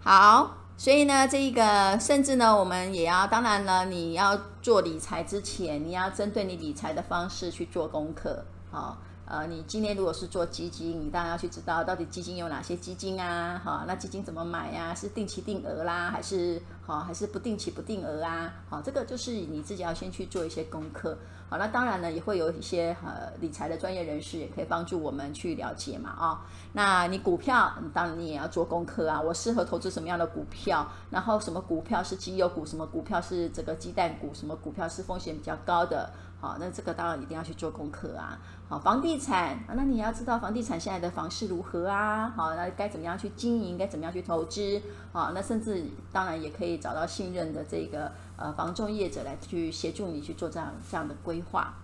[0.00, 8.44] 好，所以呢，这一个甚至呢，我们也要，当然了，你要做理财之前，你要针对你理财的方式去做功课。
[8.70, 8.98] 好。
[9.28, 13.60] 呃，你今天如果是做基金，你当然要去知道到底基金有哪些基金啊？
[13.64, 14.94] 好，那基金怎么买呀？
[14.94, 18.54] 是定期定额啦，还是好，还是不定期不定额啊？
[18.70, 21.18] 好，这个就是你自己要先去做一些功课。
[21.48, 26.10] 好，那当然呢，也会有一些呃理财的专业人士也可以帮助我们去了解嘛。
[26.10, 29.20] 啊，那你股票，当然你也要做功课啊。
[29.20, 30.86] 我适合投资什么样的股票？
[31.10, 32.64] 然后什么股票是绩优股？
[32.64, 34.30] 什么股票是这个鸡蛋股？
[34.32, 36.12] 什么股票是风险比较高的？
[36.46, 38.38] 好，那这个当然一定要去做功课啊。
[38.68, 42.32] 好，房地产啊，那你要知道房地产现在的房市如何啊？
[42.36, 43.76] 好，那该怎么样去经营？
[43.76, 44.80] 该怎么样去投资？
[45.12, 51.74] 好，那甚至当然也可以找到信任的这个呃房仲业者来去协助你去做这样这样的规划。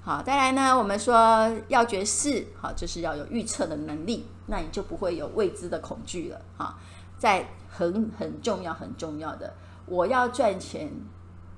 [0.00, 6.40] 好，再来呢，我们说要诀四，好，就是要有预测的能力，那你就不会有未知的恐惧了。
[6.56, 6.78] 哈，
[7.18, 9.52] 在很很重要很重要的，
[9.84, 10.90] 我要赚钱，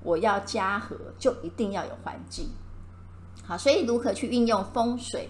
[0.01, 2.49] 我要家和，就一定要有环境。
[3.43, 5.29] 好，所以如何去运用风水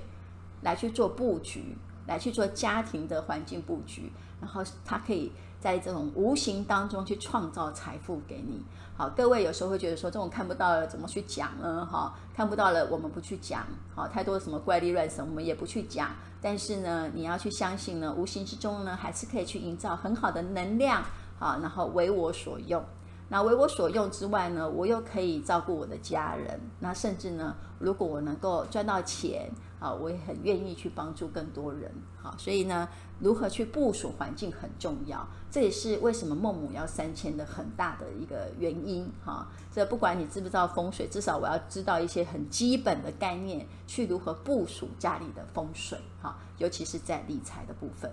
[0.62, 1.78] 来去做布局，
[2.08, 8.62] 来去做家庭的环境布局，然后它可以在这种无形当中去创造财富给你。
[8.96, 11.86] 好，各位有时候会觉得说，这种看不到了怎么去讲呢？
[11.86, 16.12] 哈，看不到了我们不去讲，好，太多什么怪力乱神我们也不去讲。
[16.42, 21.02] 但是呢，你要去相信呢，无形之中呢，还是可以去营造很好的能量，
[21.40, 22.84] 好，然后为我所用。
[23.32, 26.60] 那为我所用之外呢，我又可以照顾我的家人。
[26.80, 31.92] 那甚至呢，如果我能够赚到钱啊，我也很愿意去帮助更多人。
[32.22, 32.90] 好，所以呢，
[33.20, 35.26] 如何去部署环境很重要。
[35.52, 39.08] 这也是为什么孟母要三迁的很大的一个原因。
[39.24, 46.00] 哈，这不管你知不知道风水，至少我要知道一些很基本的概念，去如何部署家里的风水。
[46.20, 48.12] 哈，尤其是在理财的部分。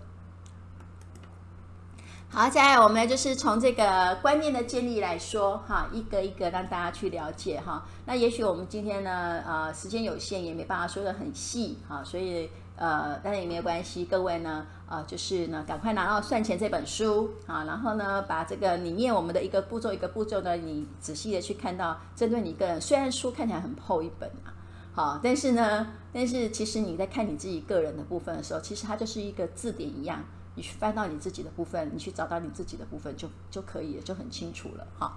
[2.39, 7.82] 好，接下来我们就是从这个观念的建立来说，哈，一个一个让大家去了解哈。
[8.05, 24.53] 那也许我们今天呢，呃，时间有限，也没办法说得很细，哈，所以呃，但是也没有关系，各位呢，呃，就是呢，赶快拿到《算钱》这本书啊，然后呢，把这个里面我们的一个步骤一个步骤呢，你仔细的去看到，针对你个人，虽然书看起来很厚一本啊，
[24.93, 30.22] 好，但是呢，但是其实你在看你自己个人的部分的时候，其实它就是一个字典一样。
[30.57, 35.16] 你去翻到你自己的部分，你去找到你自己的部分就就可以了，就很清楚了哈。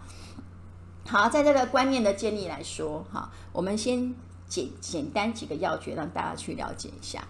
[1.07, 4.13] 好，在这个观念的建立来说，哈，我们先
[4.47, 7.23] 简简单几个要诀，让大家去了解一下。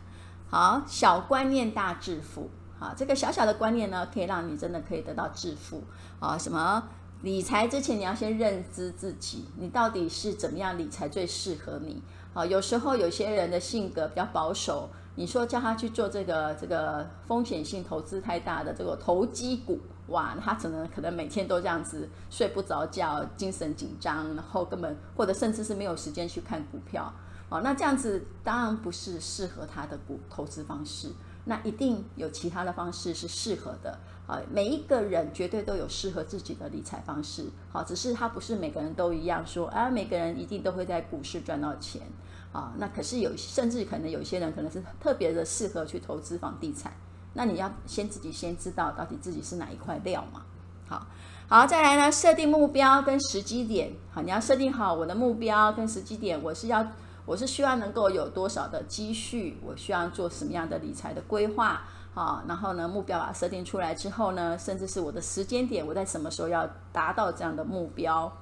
[0.49, 2.49] 好，小观念大致富。
[2.79, 5.83] 好，这个小小的观念呢，可以让你真的可以得到致富。
[6.19, 6.83] 啊，什么
[7.21, 12.01] 理财之前你要先认知自己，你到底是怎么样理财最适合你。
[12.33, 14.89] 啊，有时候有些人的性格比较保守。
[15.19, 27.13] 你说叫他去做这个这个风险性投资太大的这个投机股，哇，他可能可能每天都这样子睡不着觉，精神紧张，然后根本或者甚至是没有时间去看股票，
[27.49, 31.09] 哦，那这样子当然不是适合他的股投资方式，
[31.43, 42.03] 那一定有其他的方式是适合的，啊，每一个人绝对都有适合自己的理财方式，好，只是他不是每个人都一样说，啊，每个人一定都会在股市赚到钱。
[42.51, 46.91] 啊，那可是有，甚至可能有些人可能是特别的适合去投资房地产。
[47.33, 50.41] 那你要先自己先知道到底自己是哪一块料嘛。
[50.87, 51.05] 好，
[51.47, 53.93] 好，再来呢，设定目标跟时机点。
[54.11, 56.83] 好，你要设定好我的目标跟时机点，我是要，
[57.27, 61.83] 我是需要能够有多少的积蓄，我需要做什么样的理财的规划。
[62.15, 68.35] 好，然后呢，目标把它设定出来之后呢，甚至是我的时间点，我在什么时候要达到这样的目标。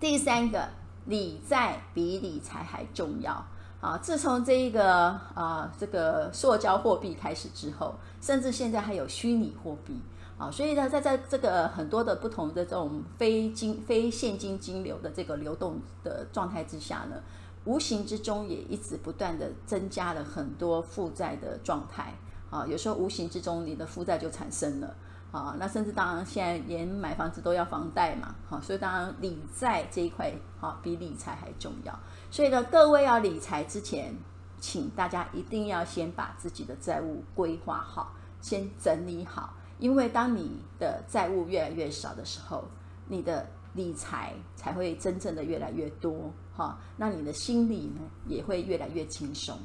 [0.00, 0.79] 第三个。
[1.06, 3.44] 理债比理财还重要
[3.80, 3.98] 啊！
[3.98, 9.98] 自从这一个啊这个塑胶货币开始之后，甚至现在还有虚拟货币
[10.38, 17.16] 啊，所以呢，在在这个很多的不同的这种非金非现金金流的这个流动的状态之下呢，
[17.64, 22.14] 无形之中也一直不断的增加了很多负债的状态
[22.50, 24.94] 啊，有时候无形之中你的负债就产生了。
[25.32, 31.96] 啊，那甚至当然现在连买房子都要房贷嘛，好，所以当然理债这一块，好，比理财还重要。
[32.32, 34.12] 所以呢，各位要理财之前，
[34.58, 42.64] 请大家一定要先把自己的债务规划好，先整理好，因为当你的债务越来越少的时候，
[43.06, 49.56] 你的理财才会真正的越来越多，哈，那你的心里呢也会越来越轻松。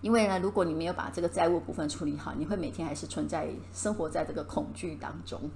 [0.00, 5.50] 因为呢，如果你没有把这个债务部分处理好，你会每天还是存在生活在这个恐惧当中。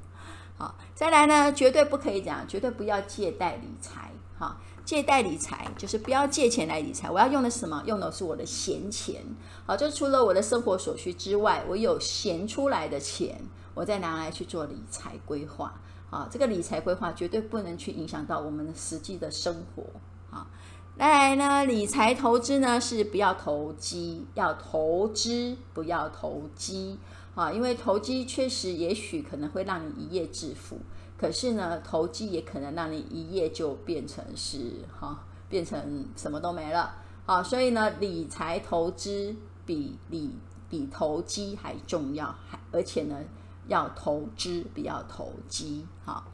[0.57, 4.11] 好，再来呢，绝对不可以讲，绝对不要借贷理财。
[4.39, 7.11] 哈，借贷理财就是不要借钱来理财。
[7.11, 7.83] 我要用的是什么？
[7.87, 9.23] 用的是我的闲钱。
[9.67, 13.41] 好，就除了我的生活所需之外，我有闲出来的钱，
[13.75, 15.81] 我再拿来去做理财规划。
[16.11, 19.85] 啊，这个理财规划绝对不能去影响到我们实际的生活。
[20.99, 21.09] 啊。
[21.15, 26.99] 来呢，理财投资呢是不要投机，要投资，不要投机
[27.35, 27.51] 啊！
[27.51, 30.79] 因为投机确实也许可能会让你一夜致富，
[31.19, 34.59] 可是呢，投机也可能让你一夜就变成是
[34.99, 36.95] 哈、啊，变成什么都没了
[37.27, 37.43] 啊！
[37.43, 39.35] 所以呢，理财投资
[39.67, 40.31] 比理
[40.71, 43.19] 比投机还重要，还而且呢，
[43.67, 46.25] 要投资，不要投机，好。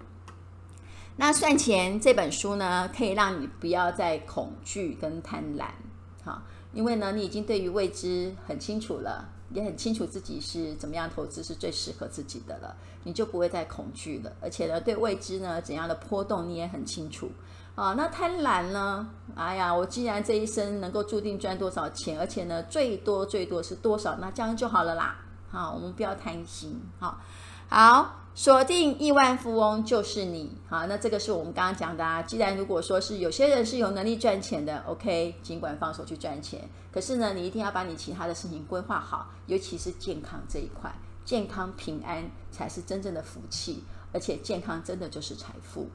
[1.21, 5.66] 那算钱这本书呢，可以让你不要再恐惧跟贪婪，
[6.25, 6.41] 好，
[6.73, 14.33] 因为呢，你已经对于未知很清楚了，也很清楚自己是怎么样投资是最适合自己的了，你就不会再恐惧了。
[14.41, 17.31] 而且呢，对未知呢怎样的波动你也很清楚，
[17.75, 19.07] 啊，那贪婪呢？
[19.35, 25.18] 哎呀，我既然这一生能够注定赚多少钱，而且呢，最多最多是多少，那这样就好了啦。
[25.51, 27.18] 好，我们不要贪心，好，
[27.68, 28.20] 好。
[28.33, 32.22] 锁定亿万富翁就是你，好，那这个是我们刚刚讲的啊。
[32.22, 36.68] 既然如果说是有些人是有能力赚钱的，OK，尽管放手去赚钱。
[36.93, 40.91] 可是呢，你一定要把你其他的事情规划好，尤其是健康这一块，
[41.24, 45.89] 健康平安才是真正的福气，而且健康真的就是财富。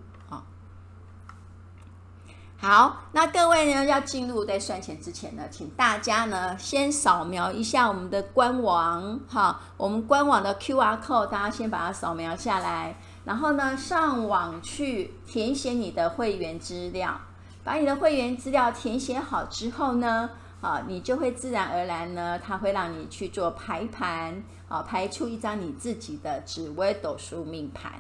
[2.67, 17.21] 好，那各位呢，要进入在算钱之前呢，请大家呢先扫描一下我们的官网，哈，我们官网的 QR code，大家先把它扫描下来，然后呢上网去填写你的会员资料，
[17.63, 27.91] 把你的会员资料填写好之后呢，啊，你就会自然而然呢，它会让你去做排盘，啊，排出一张你自己的紫微斗数命盘，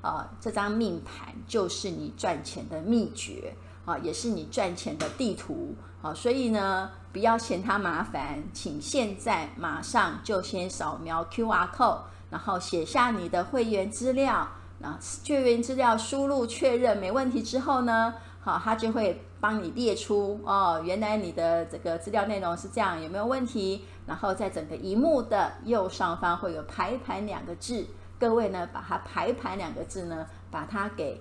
[0.00, 3.52] 啊，这张命盘就是你赚钱的秘诀。
[3.84, 11.98] 啊，也是你赚钱的地图，好，所以呢，不要嫌它麻烦，请现在马上就先扫描 QR code，
[12.30, 23.84] 然后写下你的会员资料，那会员资料输入确认没问题之后呢，好，它就会帮你列出哦，原来你的这个资料内容是这样，有没有问题？
[24.06, 27.86] 然后在整个萤幕的右上方会有排盘两个字，
[28.18, 31.20] 各位呢，把它排盘两个字呢，把它给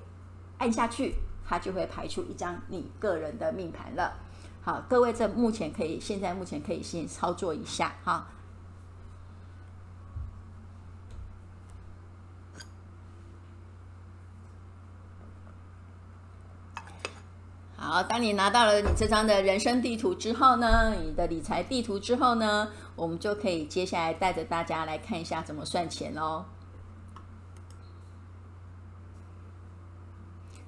[0.60, 1.16] 按下去。
[1.52, 4.14] 它就会排出一张你个人的命盘了。
[4.62, 8.26] 好各位这目前可以现在目前可以先操作一下哈。
[17.76, 26.46] 好当你拿到了你这张的人生地图之后呢你的理财地图之后呢我们就可以接下来带着大家来看一下怎么算钱喽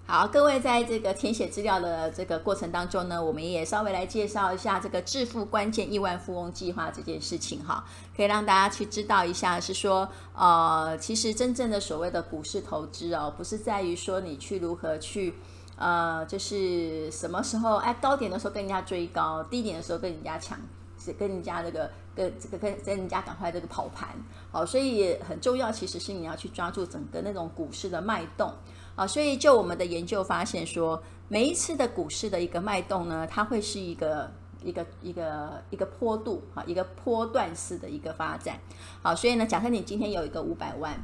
[0.06, 7.86] 好，各位在这个填写资料的这个过程当中呢，我们也稍微来介绍一下这个致富关键亿万富翁计划这件事情哈，
[8.16, 15.34] 可以让大家去知道一下，是说呃，其实真正的所谓的股市投资哦，不是在于说你去如何去
[15.78, 20.60] 呃，就是什么时候哎高点的时候跟人家追高，低点的时候跟人家抢，
[20.99, 24.10] 是跟人家这个跟这个跟跟人家赶快这个跑盘，
[24.51, 28.54] 好，所以很重要，其实是你要去抓住整个那种股市的脉动。
[28.96, 34.32] 啊，所以就我们的研究发现说，每一次的股市的一个脉动呢，它会是一个
[34.64, 38.60] 一个一个一个坡度啊，一个波段式的一个发展。
[39.02, 40.96] 好，所以呢，假设你今天有一个五百万，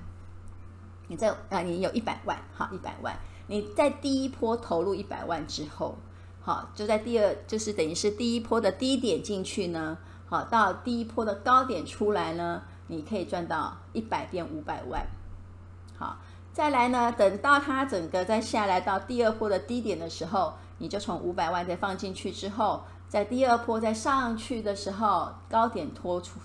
[1.08, 3.18] 你在啊，你有一百万，哈，一百万，
[3.48, 5.98] 你在第一波投入一百万之后，
[6.42, 15.08] 好，就在第二，就是等于是第一波的低点进去呢，好，到第一波的高点出来呢，你可以赚到一百变五百万，
[15.98, 16.20] 好。
[16.60, 26.38] 再来呢，等到它整个再下来到第二波的低点的时候，你就从五百万再放进去之后，在第二波再上去的时候，高点脱出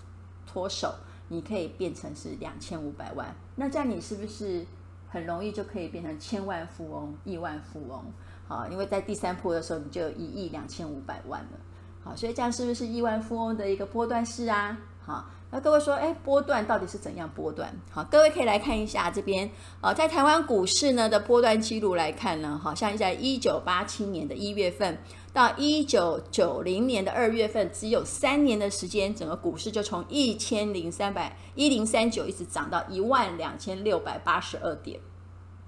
[0.46, 0.94] 脱手，
[1.26, 3.34] 你可以变成是两千五百万。
[3.56, 4.64] 那这样你是不是
[5.08, 8.04] 很容易就可以变成千万富翁、亿万富翁？
[8.46, 11.58] 好，因为在第三波的时候，你就有一亿两千五百万了。
[12.04, 14.78] 好，所以这样是不是亿万富翁的一个波段式啊？
[15.04, 15.24] 好。
[15.50, 17.72] 那各位说，哎，波段到底是怎样波段？
[17.88, 19.48] 好，各位可以来看一下这边，
[19.80, 24.98] 呃，在台湾股市呢的波段记录来看呢，好像在一九八七年的一月份
[25.32, 34.98] 到一九九零年的二月份，只有三年的时间，整个股市就从一千零三百一零三九一直涨到一万两千六百八十二点，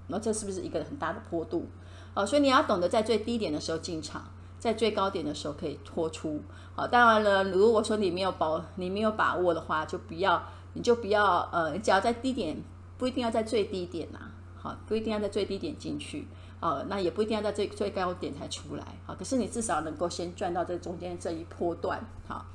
[0.07, 1.65] 那这是不是一个很大的坡度？
[2.13, 4.33] 好，所以你要懂得在最低点的时候进场。
[4.59, 6.41] 在最高点的时候可以脱出，
[6.77, 12.55] 好，当然了，如果说你没有保，你没有把握的话，就不要，你就不要，呃，只要在低点，
[12.99, 14.19] 不一定要在最低点呐，
[14.55, 16.27] 好，不一定要在最低点进去，
[16.59, 22.45] 呃，那也不一定要在最最高点才出来，好，可是你至少能够先赚到这中间这一波段，好，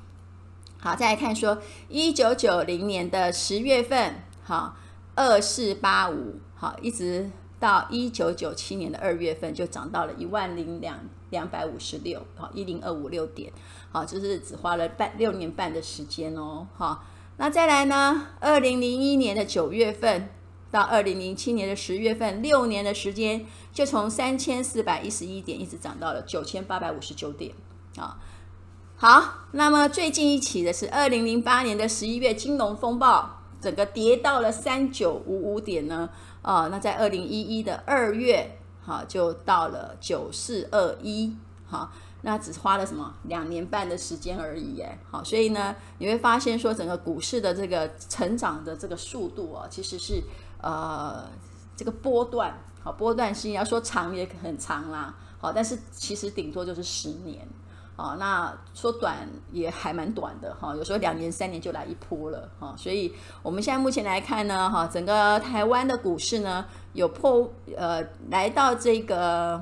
[0.79, 1.57] 好，再来看说，
[1.89, 4.77] 一九九零年的十月份，好，
[5.15, 10.97] 二四八五，好，一直到一九九七年的二月份就涨到了一万零两。
[11.33, 13.51] 两百五十六，好，一零二五六点，
[13.93, 17.05] 好，就是只花了半六年半的时间哦，好，
[17.37, 18.29] 那再来呢？
[18.39, 20.29] 二零零一年的九月份
[20.71, 27.53] 到二零零七年的十月份，六年的时间就从三千四百一十一点一直涨到了九千八百五十九点，
[27.97, 28.17] 啊，
[28.97, 36.09] 好，那么最近一起的是二零零八年的十一月金融风暴，整个跌到了三九五五点呢，
[36.41, 38.57] 啊，那在二零一一的二月。
[38.85, 41.33] 好，就到了九四二一，
[41.65, 41.89] 好，
[42.25, 44.97] 那只花了什么两年半的时间而已，耶。
[45.11, 50.23] 好，所以呢，你会发现说，整个股市的这个成长的这个速度哦，其实是
[50.61, 51.27] 呃
[51.75, 57.45] 这个波段，好，波段性要说长也很长啦，好，但是其实顶多就是十年。
[57.97, 59.17] 啊，那说短
[59.51, 63.13] 也还蛮短的哈，有时候两年三年就来一波了哈，所以
[63.43, 69.61] 我们现在目前来看呢，哈，整个台湾的股市呢有破呃来到这个，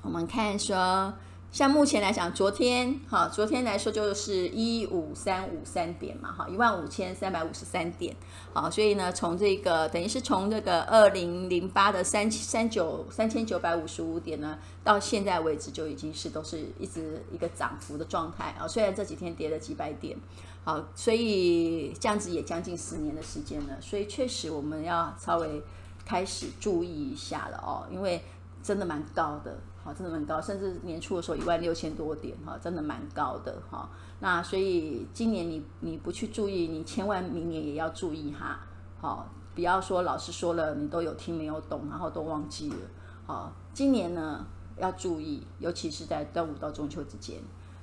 [0.00, 1.12] 我们看说。
[1.52, 8.14] 像目前来讲，昨天哈，昨天来说就是一五三五三点嘛，哈，一万五千三百五十三点，
[8.52, 20.16] 好，所以呢，从这个等于是从这个二零零八的三三九三千九百五十五点呢，到现在为止就已经是都是一直一个涨幅的状态啊，虽然这几天跌了几百点，
[20.62, 25.60] 好，所以这样子也将近十年的时间了，所以确实我们要稍微
[26.06, 28.22] 开始注意一下了哦，因为
[28.62, 29.58] 真的蛮高的。
[29.82, 33.88] 好，真的蛮高，甚至年初的时候一万六千多点，哈，真的蛮高的，哈。
[34.20, 38.60] 那所以今年你你不去注意，你千万明年也要注意哈，
[39.00, 42.76] 好，不要说老师说了你都有听没有懂，然后都忘记了，
[43.24, 47.40] 好，今年呢要注意，尤其是在端午到中秋之间，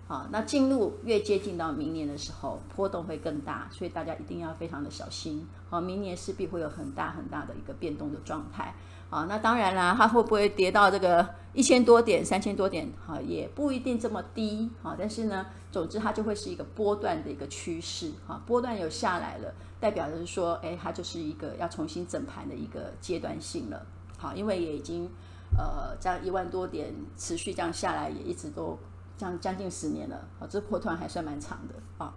[0.08, 8.76] 好，那进入越接近到明年的时候，波动会更大，所以大家一定要非常的小心，好，明年势必会有很大很大的一个变动的状态。
[9.10, 12.92] 好，那当然啦，它会不会跌到这个一千多点、三千多点？
[13.06, 14.70] 好，也不一定这么低。
[14.84, 18.12] 好，但是呢，总之它就会是一个波段的一个趋势。
[18.28, 23.82] 哈，波段有下来了，代表的是说，哎，它就是一个要重新整盘的一个阶段性了。
[24.18, 25.10] 好，因为也已经
[25.58, 28.78] 呃这样一万多点持续这样下来，也一直都
[29.18, 30.20] 这样将近十年了。
[30.38, 31.76] 好，这波段还算蛮长的。
[32.04, 32.14] 啊，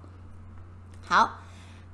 [1.06, 1.38] 好，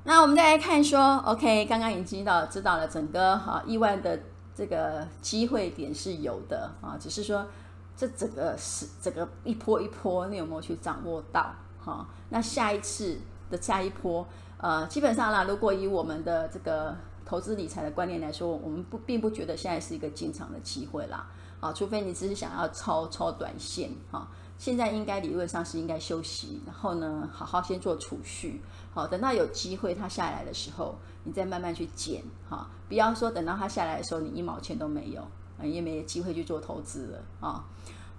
[0.04, 4.18] 那我们再来看说，OK，刚刚已经知道知道了整个哈亿万的。
[4.56, 7.46] 这个机会点是有的啊，只是说
[7.94, 11.54] 这整个是整个一波一波，你有没有去掌握到？
[11.78, 13.18] 哈，那下一次
[13.50, 14.26] 的下一波，
[14.56, 16.96] 呃，基本上啦，如果以我们的这个
[17.26, 21.28] 投资理财的观念来说，我们不并不觉得现在是一个进场的机会啦，
[21.60, 24.26] 啊，除非你只是想要超超短线，哈。
[24.58, 35.22] 现在应该理论上是应该休息，然后呢，好好先做储蓄，好，等到有机会它下来的时候，你再慢慢去减，哈，不要说等到它下来的时候你一毛钱都没有，
[35.62, 37.64] 也没有机会去做投资了啊。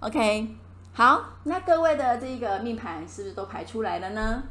[0.00, 0.54] OK，
[0.92, 4.42] 好，那各位的这个命盘是不是都排出来了呢？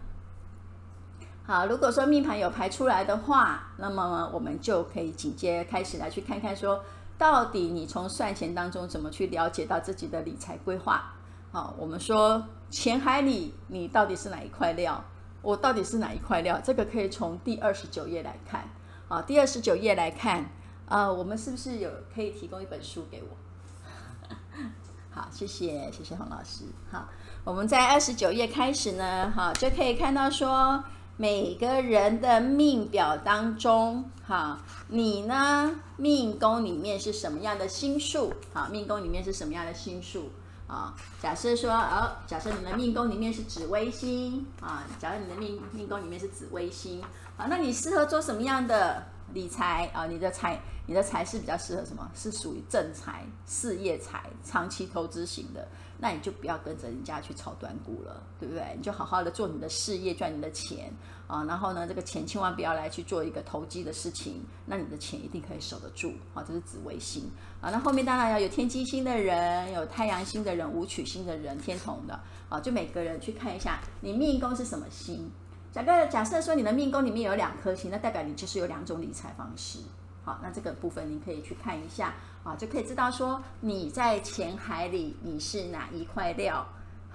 [1.45, 6.83] 好，如果说命盘有排出来的话，那么我们就可以紧接开始来去看看说，
[7.17, 11.13] 到底你从算钱当中怎么去了解到自己的理财规划。
[11.57, 15.03] 啊，我们说钱海里你到底是哪一块料？
[15.41, 16.61] 我到底是哪一块料？
[16.63, 18.69] 这个可以从第二十九页来看。
[19.07, 20.51] 啊，第二十九页来看，
[20.85, 24.29] 呃，我们是不是有可以提供一本书给我？
[25.09, 26.65] 好，谢谢，谢谢洪老师。
[26.91, 27.09] 好，
[27.43, 30.83] 我们在二十九页开始呢，哈，就可以看到说
[31.15, 38.31] 每个人的命表当中，哈，你呢命宫里面是什么样的星数？
[38.53, 40.29] 好，命宫里面是什么样的星数？
[40.67, 47.01] 啊，假设说，哦，假设你的命宫里面是紫微星啊，假设你的命命宫里面是紫微星，
[47.37, 49.01] 啊，那你适合做什么样的
[49.33, 50.05] 理财啊？
[50.05, 52.11] 你的财，你的财是比较适合什么？
[52.13, 55.67] 是属于正财、事业财、长期投资型的。
[55.99, 58.63] 那你就不要跟着人家去炒短股了，对不对？
[58.77, 60.93] 你就好好的做你的事业，赚你的钱
[61.27, 61.43] 啊。
[61.43, 66.13] 然后呢，这个钱千万不要来去做一个投机的事情，那你的钱一定可以守得住。
[66.33, 67.29] 啊，这是紫微星
[67.61, 67.69] 啊。
[67.69, 72.19] 那后面当然要有天机星的人，有太阳星的人，武曲星的人，天同的
[72.49, 72.59] 啊。
[72.59, 75.29] 就每个人去看一下，你命宫是什么星？
[75.71, 79.79] 假个假设说你的命宫里面有两颗星，那代表你就是有两种理财方式。
[80.23, 82.13] 好，那这个部分你可以去看一下
[82.43, 86.67] 啊，就可以知道说你在钱海里你是哪一块料。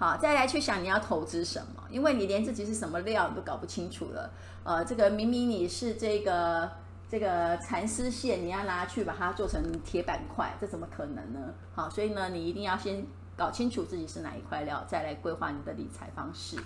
[0.03, 4.28] 好，再来去想你要投资什么，因为你连自己是什么料你都搞不清楚了。
[4.64, 6.68] 呃，这个明明你是这个
[7.09, 11.38] 这个蚕丝线，你要拿去把它做成铁板块，这怎么可能呢？
[11.72, 16.57] 好，所以呢，你一定要先搞清楚自己是哪一块料，再来规划你的理财方式。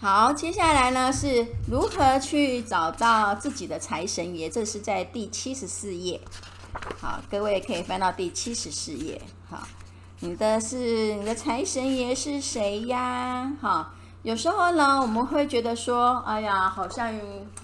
[0.00, 0.32] 好。
[0.32, 4.48] 接下来呢是如何去找到自己的财神爷？
[4.48, 6.20] 这是在第七十四页。
[7.00, 9.20] 好，各位可以翻到第七十四页。
[9.50, 9.66] 好，
[10.20, 13.52] 你的是你的财神爷是谁呀？
[13.60, 13.92] 好，
[14.22, 17.12] 有时候呢，我们会觉得说，哎呀，好像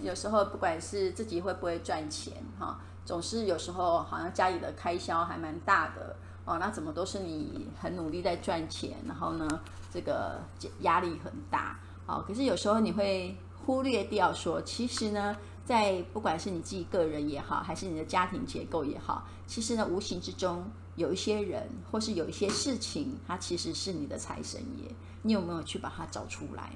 [0.02, 6.58] 有时候不管是自己会不会赚钱，哈，总是有时候好像家里的开销还蛮大的哦。
[6.58, 9.46] 那怎么都是你很努力在赚钱，然后呢，
[9.92, 10.40] 这个
[10.80, 11.78] 压力很大。
[12.06, 13.34] 好，可是有时候你会
[13.64, 20.64] 忽略掉说，其实呢，在不管是你自己个人也好，还是你的家庭结构也好，其实呢，无形之中
[20.96, 24.90] 有一些人或是有一些事情，它其实是你的财神爷。
[25.26, 26.70] 你有没有去把它找出来？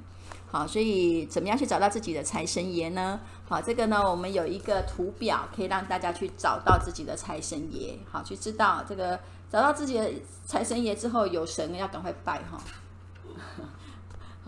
[0.50, 3.20] 好，所以怎么样去找到自己的财神爷呢？
[3.46, 7.98] 好，这个呢，我们有一个图表可以让大家去找到自己的财神爷。
[8.10, 9.20] 好，去知道这个
[9.50, 10.10] 找到自己的
[10.46, 12.58] 财神爷之后，有神要赶快拜哈。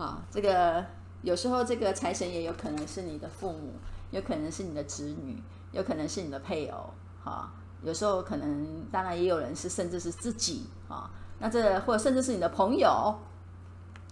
[0.01, 0.83] 啊，这个
[1.21, 3.73] 有时候这个财神也有可能是你的父母，
[4.09, 5.37] 有可能是你的子女，
[5.71, 6.89] 有可能是你的配偶，
[7.23, 7.51] 哈，
[7.83, 13.15] 有时候可能当然也有人是甚至是自己，啊，那这或者甚至是你的朋友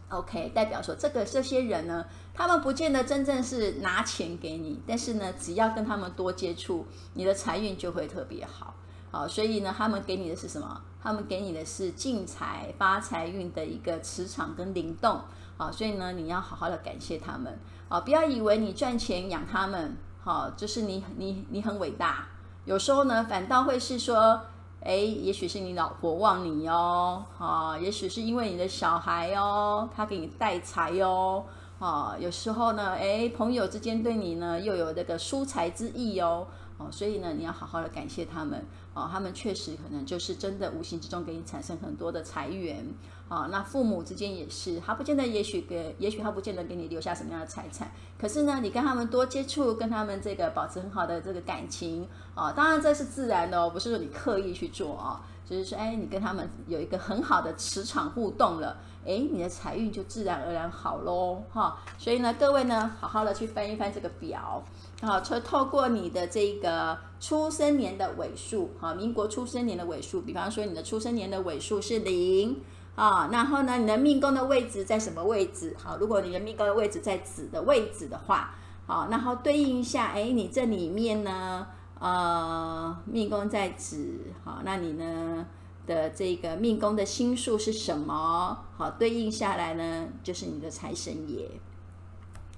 [0.10, 6.86] ，OK，代表说这个这些人呢，他们不见得真正是拿钱给你，但是呢，只要跟他们多接触，
[7.16, 8.76] 你的财运就会特别好，
[9.10, 10.84] 好，所以呢，他们给你的是什么？
[11.02, 15.20] 他们给你的是进财发财运的一个磁场跟灵动。
[15.60, 22.30] 好，所以呢，你要好好的感谢他们，啊，不要以为你赚钱养他们，好，就是你你你很伟大。
[22.64, 24.40] 有时候呢，反倒会是说，
[24.82, 31.46] 哎，也许是你老婆旺你哟，啊，也许是因为你的小孩哦，他给你带财哟，
[31.78, 36.48] 啊，有时候呢，哎，朋友之间对你呢又有这个疏财之意哟。
[36.78, 42.88] 哦，所以呢，你要好好的感谢他们哦，他们确实可能就是真的无形之中给你产生很多的财源
[43.30, 43.48] 啊。
[43.50, 52.06] 那父母之间也是，他不见得，也许给，也许他不见得给你留下什么样的财产，可是呢，你跟他们多接触，跟他们这个保持很好的这个感情
[52.36, 61.78] 啊，当然这是自然的哦，不是说你刻意去做啊，就是说，哎，你跟他们有一个很好的磁场互动了，哎，你的财运就自然而然好喽哈。
[61.98, 64.64] 所以呢，各位呢，好好的去翻一翻这个表。
[65.02, 72.62] 好，透透过你的这个出生年的尾数，好，民国出生年的尾数，比方说你的出生年的尾数是零，
[73.00, 75.74] 啊，然后呢，你的命宫的位置在什么位置？
[75.82, 78.54] 好，如果你的命宫的位置在子的位置的话，
[78.86, 81.66] 好，然后对应一下，哎，你这里面呢，
[81.98, 85.48] 呃，命宫在子，好，那你呢
[85.88, 88.66] 的这个命宫的星数是什么？
[88.76, 91.50] 好，对应下来呢，就是你的财神爷。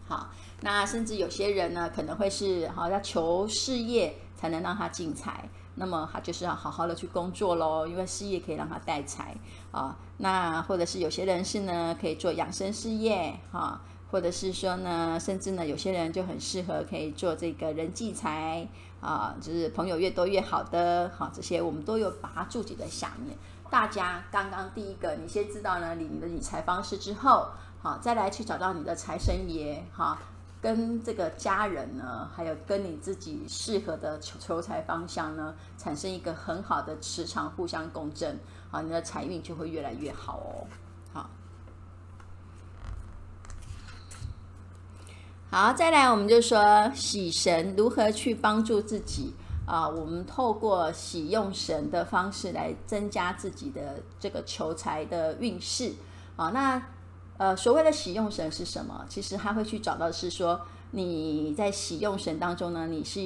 [0.07, 0.31] 好，
[0.61, 9.35] 那甚至有些人呢，可能会是好要求事业才能让他进财，那么他就是要好好的去工作喽，因为事业可以让他带财
[9.71, 9.97] 啊。
[10.17, 13.81] 那或者是有些人是呢，可以做养生事业哈。
[14.11, 18.67] 或者是说呢，甚至呢，有些人就很适合可以做这个人际财
[18.99, 23.37] 啊，就是朋友越多越好的，好，这些我们都有把它注记在下面。
[23.69, 27.47] 大家刚刚第一个，你先知道呢你的理财方式之后，
[27.81, 30.19] 好，再来去找到你的财神爷，哈，
[30.61, 38.39] 跟这个家人呢，还有跟你自己适合的求求财方向呢，产生一个很好的磁场，互相共振，
[38.69, 40.67] 啊，你的财运就会越来越好哦。
[45.53, 49.33] 好，再来我们就说喜神如何去帮助自己
[49.65, 49.85] 啊？
[49.85, 55.91] 我们透过喜用神的方式来增加自己的这个求财的运势
[56.37, 56.51] 啊。
[56.51, 56.81] 那
[57.41, 59.03] 呃，所谓的喜用神是什么？
[59.09, 60.61] 其实他会去找到是说
[60.91, 63.19] 你在喜用神当中呢，你是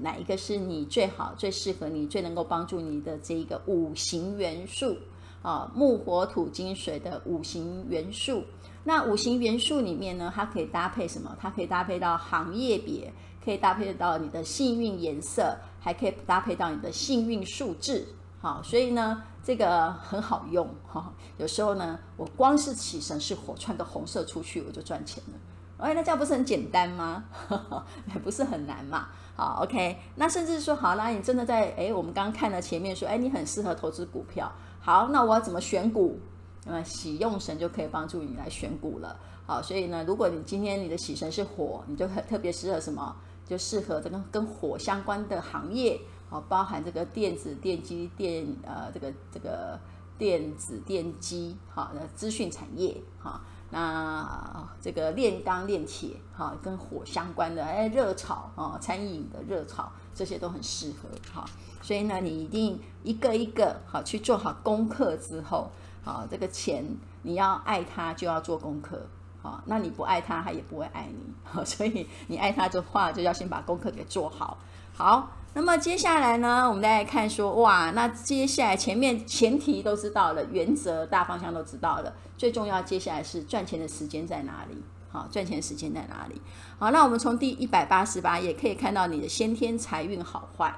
[0.00, 4.96] 哪一个是你最好、最适合你、最能够帮助你的这一个五行元素
[5.42, 5.70] 啊？
[5.72, 8.42] 木、火、土、金、水的五行元素。
[8.82, 11.36] 那五行元素里面呢，它可以搭配什么？
[11.40, 13.12] 它可以搭配到行业别，
[13.44, 18.04] 可以搭配到你的幸运颜色，还可以搭配到你的幸运数字。
[18.40, 21.12] 好，所以呢，这个很好用哈。
[21.38, 25.38] 有时候呢，我光是喜神是火，穿个红色出去我就赚钱了。
[25.78, 27.24] 哎，那这样不是很简单吗？
[28.12, 29.08] 也不是很难嘛。
[29.34, 29.98] 好，OK。
[30.16, 34.52] 那甚至说，好啦，你真的在哎，我们刚刚看了前面说，哎，你很适合投资股票。
[34.80, 36.18] 好，那我要怎么选股？
[36.66, 43.16] 那么喜用神就可以帮助你来选股了，好，所以呢，如果你今天你的喜神是火，你就很特别适合什么？
[43.46, 45.98] 就适合这个跟火相关的行业，
[46.30, 49.78] 好，包含这个电子、电机、电呃这个这个
[50.16, 61.44] 电子电机，好，那资讯产业，哈，那这个炼钢炼铁，哈，跟火相关的，哎，热炒啊，餐饮的热炒，这些都很适合，哈，
[61.82, 65.70] 所以呢，你一定一个一个好去做好功课之后。
[66.02, 66.82] 好，这个钱
[67.20, 69.06] 你要爱他，就要做功课。
[69.42, 71.30] 好，那你不爱他，他也不会爱你。
[71.44, 74.56] 好， 所以你爱他的话，就要先把功课给做好。
[74.94, 84.80] 好，那么接下来呢，我们再来看说，哇，那接下来前面前提都知道了，原则大方向都知道了，最重要接下来是赚钱的时间在哪里？
[85.10, 86.40] 好，赚钱的时间在哪里？
[86.78, 90.72] 好，那我们从第一百八十八页可以看到你的先天财运好坏。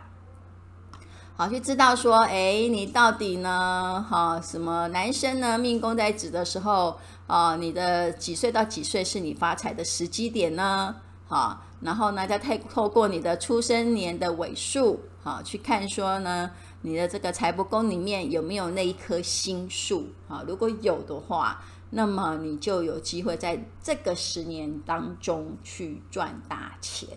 [1.37, 4.07] 好，就知道说，哎，你到底呢？
[4.09, 5.59] 哈，什么男生呢？
[5.59, 10.97] 命宫在子的时候，啊，你的几岁到几岁是你发财的时机点呢？
[11.33, 16.51] 啊，然后呢，再透透过你的出生年的尾数，啊，去看说呢，
[16.83, 20.09] 你的这个财帛宫里面有没有那一颗星数？
[20.29, 27.09] 啊，如果有的话，那么你就有机会在这个十年当中去赚大钱。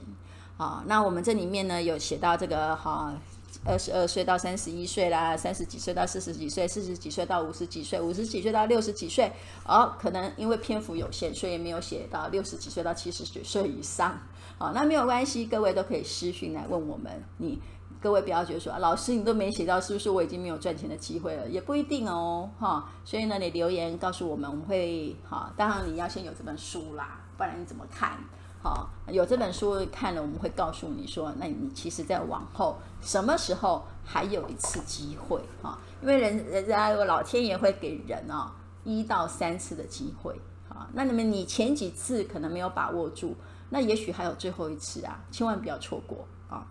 [0.55, 3.13] 啊，那我们这里面呢有写到这个哈。
[3.65, 9.31] 二十二岁到三十一岁啦，三十几岁到四十几岁，四十几岁到五十几岁，五十几岁到六十几岁。
[9.65, 14.19] 哦，可能因为篇幅有限，所以没有写到六十几岁到七十几岁以上。
[14.59, 17.11] 好，那没有关系，各位都可以私讯来问我们。
[17.37, 17.59] 你
[17.99, 21.47] 各位不要觉得说，老师你都没写到，是不是我已经没有赚钱的机会了？
[21.49, 22.91] 也不一定哦，哈。
[23.03, 25.51] 所以呢，你留言告诉我们，我们会哈。
[25.57, 28.19] 当然你要先有这本书啦，不然你怎么看？
[28.65, 35.77] 好，有这本书看了，我们会告诉你说，那你其实在往后什么时候还有一次机会哈？
[36.01, 38.49] 因为人人家老天爷会给人哦
[38.83, 40.33] 一到三次的机会
[40.67, 40.89] 啊。
[40.93, 43.35] 那你们你前几次可能没有把握住，
[43.69, 46.65] 那也许还有最后一次啊，千万不要错过啊。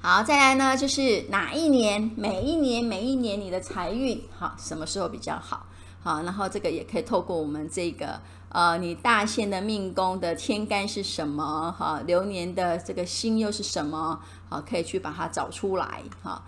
[0.00, 2.10] 好，再来呢，就是哪一年？
[2.16, 5.66] 每一年每一年你的财运好，什么时候比较好？
[6.02, 8.18] 好，然后这个也可以透过我们这个。
[8.50, 11.70] 呃，你大限的命宫的天干是什么？
[11.78, 14.20] 哈，流年的这个星又是什么？
[14.48, 16.02] 好，可以去把它找出来。
[16.20, 16.42] 哈，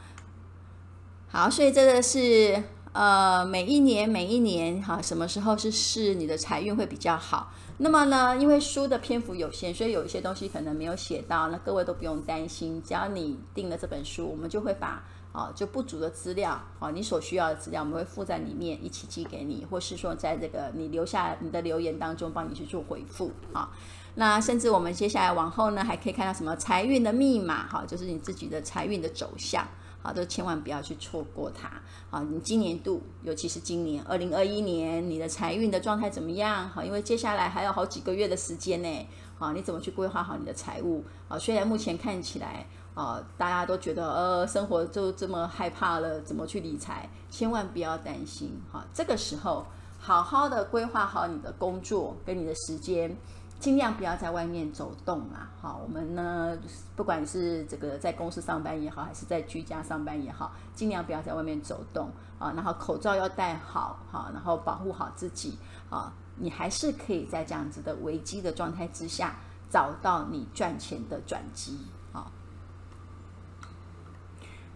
[1.29, 2.61] 好，所以这个是
[2.93, 7.53] 呃，每一年每一年哈，什么时候是是你的财运会比较好？
[7.79, 15.05] 那么呢，因为书的篇幅有限，所以有一些东西可能没有写到，那各位都不用担心，只要你订了这本书，我们就会把。
[15.33, 23.71] 啊，就不足的资料，啊，你所需要的资料，我们会附在里面一起寄给你，或是说在这个你留下你的留言当中帮你去做回复，啊，
[24.17, 29.67] 那甚至我们接下来往后呢，还可以看到什么财运的密码，哈，就是你自己的财运的走向，
[30.03, 31.81] 啊，都千万不要去错过它，
[32.11, 36.69] 啊，你今年度，尤其是今年二零二一年，你的财运的状态怎么样？
[36.69, 39.09] 哈，因为接下来还有好几个月的时间呢。
[39.39, 41.37] 啊，你怎么去规划好你的财务啊？
[41.37, 42.65] 虽然目前看起来
[42.95, 47.09] 啊，大家都觉得呃，生活就这么害怕了，怎么去理财？
[47.31, 49.67] 千万不要担心哈，这个时候
[49.99, 53.17] 好好的规划好你的工作跟你的时间。
[53.61, 55.49] 尽量不要在外面走动啊！
[55.61, 56.59] 好，我们呢，
[56.97, 62.53] 不管是这个在公司上班也好，还是在居家上班也好，尽量不要在外面走动啊。
[62.57, 65.57] 然后口罩要戴好，哈，然后保护好自己
[65.89, 66.13] 啊。
[66.39, 69.37] 你还是可以在这样子的危机的状态之下，
[69.71, 71.79] 找到你赚钱的转机。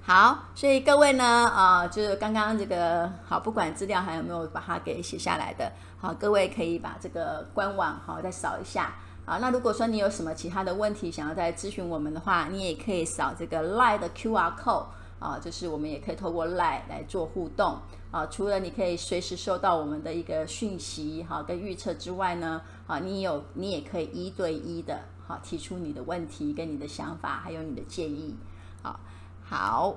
[0.09, 5.73] 好，所以各位呢，啊，就是刚刚这个好，不管资料还有没有把它给写下来的。
[5.99, 8.95] 好，各位可以把这个官网好再扫一下。
[9.25, 14.87] 好，那如果说你有什么其他的问题想要再咨询我们的话，你也可以扫这个 LINE 的 QR code
[15.19, 17.77] 啊，就是我们也可以透过 LINE 来做互动
[18.13, 18.25] 啊。
[18.27, 28.37] 除了你可以随时收到我们的一个讯息哈跟预测之外呢，啊，你有你也可以一对一的好提出你的问题跟你的想法还有你的建议。
[28.83, 29.01] 好，
[29.49, 29.95] 好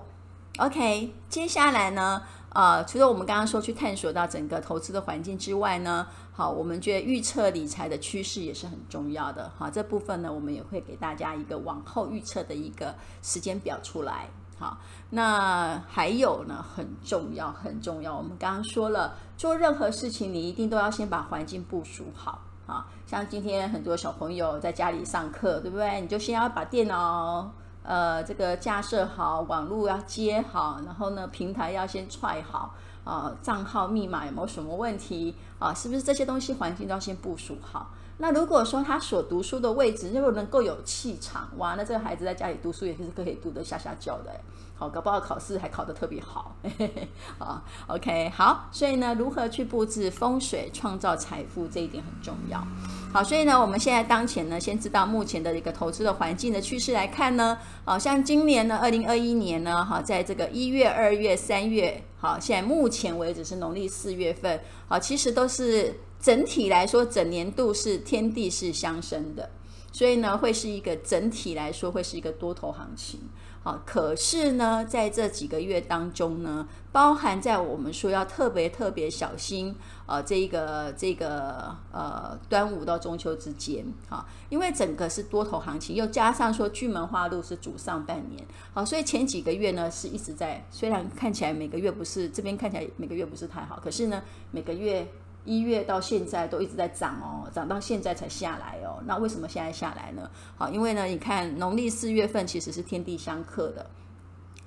[0.59, 2.21] ，OK，接下来呢？
[2.51, 9.51] 呃，除了我们刚刚说去探索到整个投资的环境之外呢，好，我们觉得预测理财的趋势也是很重要的。
[9.57, 14.27] 好，这部分呢，我们也会给大家一个往后预测的一个时间表出来。
[14.59, 14.77] 好，
[15.11, 18.15] 那还有呢，很重要，很重要。
[18.15, 22.41] 我们刚刚说了，做任何事情，你一定都要先把环境部署好。
[22.67, 26.01] 啊，像今天很多小朋友在家里上课，对不对？
[26.01, 27.51] 你就先要把电脑。
[27.83, 35.73] 呃，这个架设好，网络要接好，然后呢，平台要先踹好啊，账号密码有没有什么问题啊？
[35.73, 37.91] 是不是这些东西环境都要先部署好？
[38.17, 44.31] 那如果说他所读书的位置又能够有气场，哇，那这个孩子在家里读书也是可以读得下下叫的。
[44.79, 46.55] 好，搞不好考试还考得特别好。
[46.63, 47.07] 嘿嘿嘿，
[47.37, 52.65] 好，OK，好，所以呢，如何去布置风水，创造财富，这一点很重要。
[53.11, 69.49] 好，所以呢，我们现在当前呢，先知道目前的一个投资的环境的趋势来看呢，好像今年呢，二零二一年呢，哈，在这个一月、二月、三月，好，现在目前为止是农历四月份，好，其实都是整体来说，整年度是天地是相生的，
[69.91, 73.19] 所以呢，会是一个整体来说会是一个多头行情。
[73.61, 88.41] 好，可是呢，在这几个月当中呢，包含在我们说要特别特别小心，呃，这个这个呃，端午到中秋之间，哈，因为整个是多头行情，又加上说巨门化禄是主上半年，
[88.73, 95.05] 好，所以前几个月呢是一直在，虽然看起来每个月不是这边看起来每个月不是太好，可是呢每个月。
[95.49, 99.01] 一月到现在都一直在涨哦，涨到现在才下来哦。
[99.07, 100.29] 那为什么现在下来呢？
[100.55, 103.89] 好，因为呢，你看农历四月份其实是天地相克的，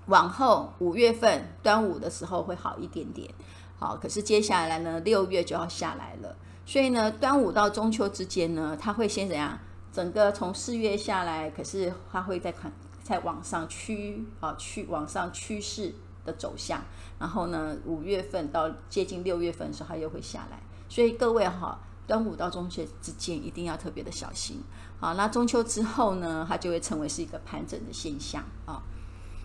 [0.07, 3.33] 往后五月份端午的时候会好一点点。
[3.79, 6.37] 好，可是接下来呢，六月就要下来了。
[6.67, 9.57] 所以呢，端午到中秋之间呢，它会先怎样？
[9.93, 12.73] 整个从四月下来，可是它会再看
[13.05, 16.83] 再往上趋啊，趋往上趋势的走向，
[17.21, 20.59] 然后呢，五月份到接近六月份的时候，它又会下来。
[20.93, 24.63] 所以各位哈，端午到中秋之间一定要特别的小心。
[25.01, 28.83] 好，那中秋之后呢，它就会成为是一个盘整的现象啊。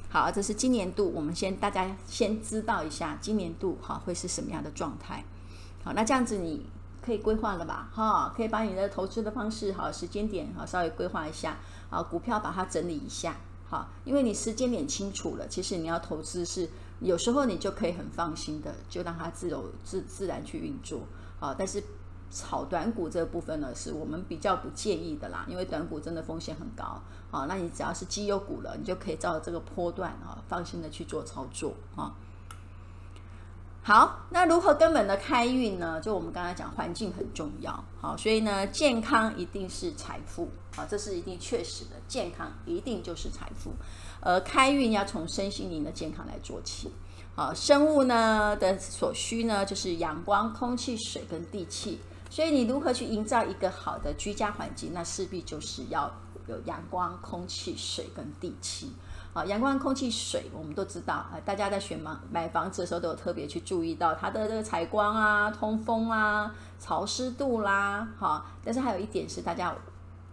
[0.09, 5.23] 好，这是今年度，我们先大家先知道一下今年度哈会是什么样的状态。
[5.85, 6.65] 好，那这样子你
[7.01, 7.89] 可以规划了吧？
[7.93, 11.55] 哈，可以把你的投资的方式哈时间点哈稍微规划一下。
[11.89, 13.37] 啊，股票把它整理一下。
[13.69, 16.69] 好，因为你时间点清楚了，其实你要投资是
[16.99, 20.99] 有时候你就可以很放心的，就让它自由自自然去运作。
[21.39, 21.83] 好，但是
[22.29, 27.01] 炒短股这部分呢，是我们比较不建议的啦，因为短股真的风险很高。
[27.31, 32.13] 好，那你只要是绩优股了，你就可以照这个波段啊，放心的去做操作啊。
[33.81, 36.01] 好，那如何根本的开运呢？
[36.01, 37.81] 就我们刚才讲，环境很重要。
[38.01, 40.49] 好，所以呢，健康一定是财富。
[40.75, 43.71] 好，这是一定确实的，健康一定就是财富。
[44.19, 46.91] 而开运要从身心灵的健康来做起。
[47.37, 51.99] 好，生物呢的所需呢，就是阳光、空气、水跟地气。
[52.31, 54.91] 所以你如何去营造一个好的居家环境？
[54.91, 56.11] 那势必就是要
[56.47, 58.91] 有阳光、空气、水跟地气。
[59.35, 61.37] 好，阳光、空气、水，我们都知道啊。
[61.45, 68.07] 大家在选房买房子的时候，都有特别去注意到它的这个采光啊、通风啊、潮湿度啦。
[68.17, 69.75] 好，但是还有一点是大家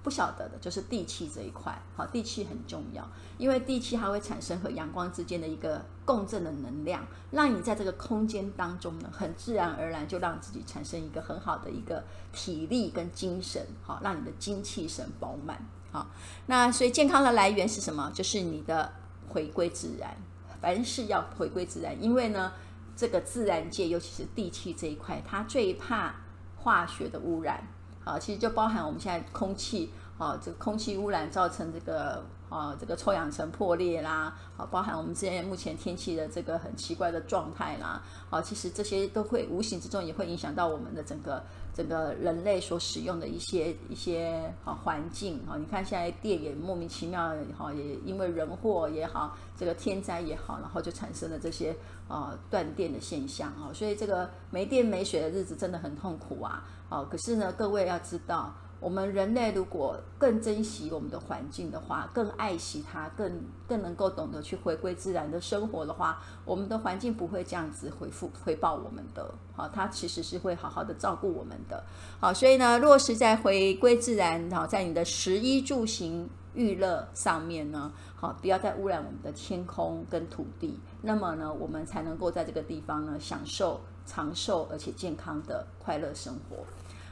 [0.04, 1.76] 不晓得的，就是地气这一块。
[1.96, 3.04] 好，地气很重要，
[3.38, 13.66] 因为地气它会产生和阳光之间的一个共振的能量，让你在这个空间当中呢，很自然而然就让自己产生一个很好的一个体力跟精神。
[13.82, 15.66] 好，让你的精气神饱满。
[15.90, 16.06] 好，
[16.46, 18.10] 那所以健康的来源是什么？
[18.12, 18.92] 就是你的
[19.28, 20.14] 回归自然，
[20.60, 21.96] 凡事要回归自然。
[22.02, 22.52] 因为呢，
[22.94, 26.14] 这个自然界，尤其是地气这一块，它最怕
[26.56, 27.66] 化学的污染。
[28.04, 41.42] 啊，其实就包含我们现在空气啊，这个空气污染造成这个啊这个臭氧层破裂啦，啊，包含我们之前目前天气的这个很奇怪的状态啦，啊，其实这些都会无形之中也会影响到我们的整个。
[41.74, 56.64] 整个人类所使用的一些一些啊环境啊，你看现在电也莫名其妙哈，也因为人祸也好，这个天灾也好，然后就产生了这些啊断电的现象啊，所以这个没电没水的日子真的很痛苦啊。
[56.88, 58.54] 啊，可是呢，各位要知道。
[58.84, 69.34] 我们人类如果更珍惜我们的环境的话，更爱惜它，更更能够懂得去回归自然的生活的话，我们的环境不会这样子回复回报我们的。
[69.56, 71.82] 好，它其实是会好好的照顾我们的。
[72.20, 86.58] 好，所以呢，落实在回归自然，好，在你的食衣住行娱乐上面呢，好，不要再污染我们的天空跟土地，那么呢，我们才能够在这个地方呢，享受长寿而且健康的快乐生活。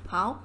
[0.06, 0.38] 好。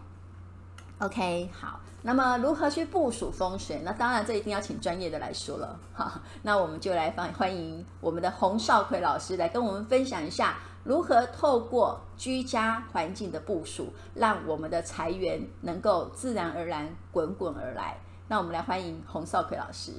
[0.99, 3.79] OK，好，那么如何去部署风水？
[3.85, 5.79] 那当然，这一定要请专业的来说了。
[5.93, 17.95] 哈，那我们就来欢欢迎我们的洪少奎老师来跟我们分享一下，如何透过居家环境的部署，让我们的财源能够自然而然滚滚而来。
[18.27, 19.91] 那我们来欢迎洪少奎老师。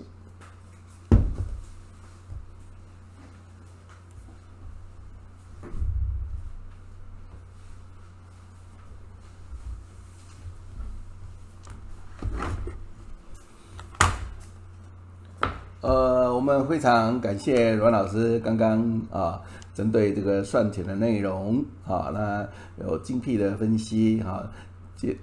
[15.81, 19.41] 呃，我们非常感谢阮老师刚刚啊，
[19.73, 22.45] 针对这个算钱的内容啊，那
[22.85, 24.51] 有精辟的分析啊，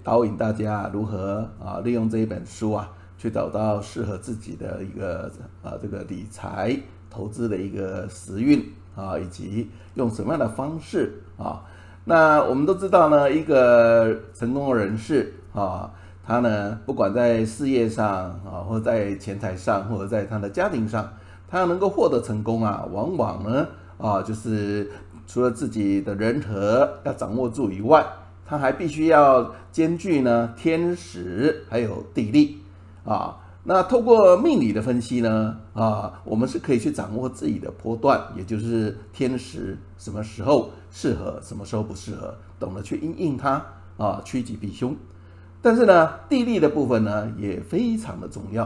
[0.01, 5.29] 导引大家如何啊利用这一本书啊，去找到适合自己的一个
[5.61, 6.73] 啊这个理财
[7.09, 11.65] 投资的一个时运啊，以及用什么样的方式啊，
[12.05, 15.91] 那我们都知道呢，一个成功人士啊。
[16.27, 18.07] 他呢，不管在事业上
[18.43, 21.07] 啊，或者在钱财上，或者在他的家庭上，
[21.47, 23.67] 他能够获得成功啊，往往呢
[23.99, 24.89] 啊，就是
[25.27, 28.03] 除了自己的人和要掌握住以外，
[28.43, 32.59] 他还必须要兼具呢天时还有地利
[33.03, 33.37] 啊。
[33.67, 43.63] 那透过命理的分析呢啊，我们是可以去掌握自己的波段，也就是天时什么时候适合，什么时候不适合，懂得去应应它
[43.97, 44.95] 啊，趋吉避凶。
[45.61, 48.63] 但是呢，地利的部分呢也非常的重要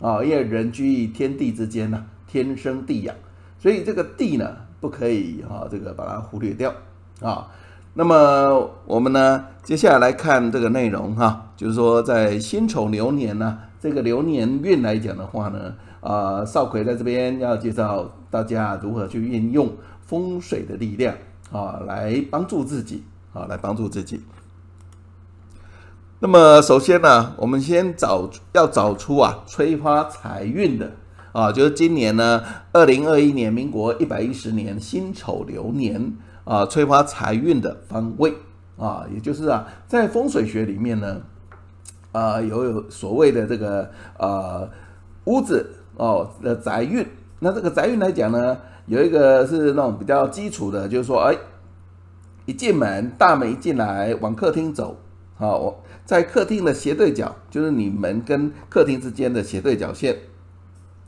[0.00, 3.14] 啊，因为人居于天地之间呢，天生地养，
[3.58, 6.72] 所以这个地呢不可以哈，这个把它忽略掉
[7.20, 7.48] 啊。
[7.94, 19.72] 那么我们呢，接下来来看这个内容哈，就是说在辛丑牛年呢，这个流年运来讲的话呢，啊，少奎在这边要介绍大家如何去运用
[20.02, 21.14] 风水的力量
[21.52, 24.20] 啊，来帮助自己啊，来帮助自己。
[26.22, 30.92] 那么首先呢，我们先找要找出啊催发财运的
[31.32, 36.12] 啊，就是今年呢，二零二一年民国一百一十年辛丑流年
[36.44, 38.34] 啊，催发财运的方位
[38.76, 41.22] 啊，也就是啊，在风水学里面呢，
[42.12, 44.68] 啊有有所谓的这个呃
[45.24, 47.06] 屋子哦的宅运，
[47.38, 51.34] 那这个宅运来讲呢，有一个是那种比较基础的，就是说，哎，
[52.44, 54.98] 一进门大门一进来往客厅走，
[55.38, 55.82] 啊我。
[56.10, 60.16] 在客厅的斜对角，就是你们跟客厅之间的斜对角线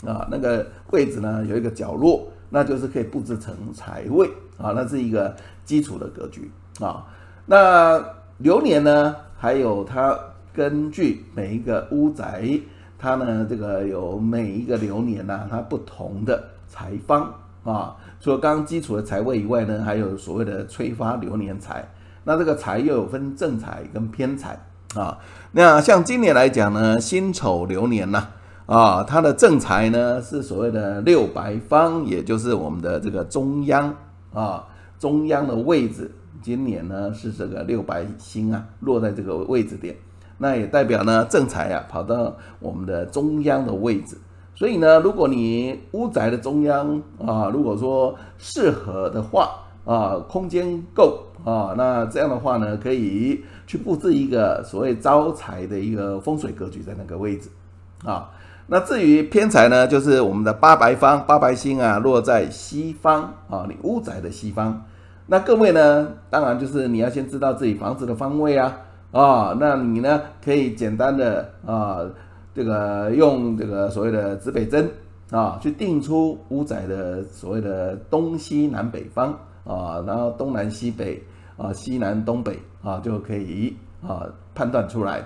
[0.07, 5.35] 啊，那个位置呢，有一个角落，那就是可以布置成财位啊，那是一个
[5.65, 6.49] 基础的格局
[6.79, 7.05] 啊。
[7.47, 8.01] 那
[8.39, 10.17] 流年呢，还有它
[10.55, 12.61] 根据每一个屋宅，
[12.97, 17.35] 它呢这个有每一个流年呢，它不同的财方
[17.65, 17.97] 啊。
[18.21, 21.85] 除了刚刚基础的财位以外呢，还有所谓的催发流年财。
[22.23, 24.57] 那这个财又有分正财跟偏财。
[24.95, 25.17] 啊，
[25.53, 28.27] 那像今年来讲呢，辛丑流年呐，
[28.67, 33.95] 啊，它的正财呢是所谓的六白方，也就是我们的这个中央
[34.35, 34.67] 啊，
[34.99, 36.11] 中央的位置，
[36.43, 39.97] 今年呢是这个六白星啊落在这个位置点，
[40.37, 44.19] 那也代表呢正财啊跑到我们的中央的位置，
[44.55, 49.53] 所以呢，如果你屋宅的中央啊，如果说适合的话
[49.87, 53.43] 啊，空间够啊，那这样的话呢，可以。
[53.73, 57.49] 去布置一个所谓招财的一个风水格局在那个位置，
[58.05, 58.29] 啊，
[58.67, 64.85] 那至于偏财呢，就是我们的八白方，八白星啊落在西方啊，你屋宅的西方。
[65.25, 68.77] 那各位呢，当然就是你要先知道自己房子的方位啊，
[69.11, 72.01] 啊，那你呢可以简单的啊，
[72.55, 74.87] 这个用这个所谓的指北针
[75.31, 79.33] 啊，去定出屋宅的所谓的东西南北方
[79.65, 81.23] 啊，然后东南西北。
[81.59, 83.77] 啊，西南东北啊，就可以
[84.07, 85.25] 啊判断出来。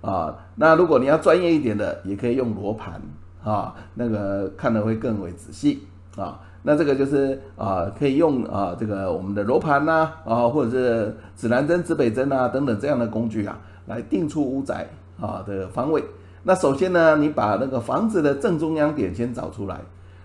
[0.00, 0.36] 啊。
[0.56, 3.00] 那如果你要专业一点的，也可以用罗盘
[3.44, 5.86] 啊，那个看得会更为仔细
[6.16, 6.40] 啊。
[6.64, 14.88] 那这个就是啊，可以用啊这个我们的罗盘呐啊，或者是指南针、指北针啊等等这样的工具啊，来定出屋宅
[15.20, 16.04] 啊的方位。
[16.44, 19.80] 那首先呢，你把那个房子的正中央点先找出来，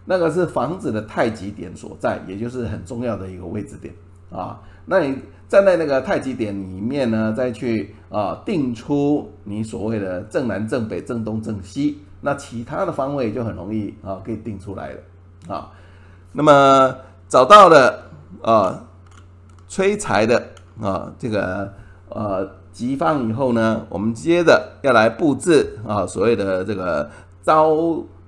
[0.05, 3.93] 那个是房子的太极点所在，也就是很重要的一个位置点
[4.31, 4.59] 啊。
[4.85, 5.17] 那你
[5.47, 15.71] 站在那个太极点里面呢，再去啊定出你所谓的正南、正北、正东、正西，那其他的方位就很容易啊可以定出来了啊。
[16.31, 16.95] 那么
[17.27, 18.03] 找到了
[18.41, 18.85] 啊
[19.67, 20.49] 催财的
[20.81, 21.73] 啊这个
[22.09, 22.57] 呃。
[22.77, 27.09] 吉方以后呢，我们接着要来布置啊，所谓的这个
[27.41, 27.75] 招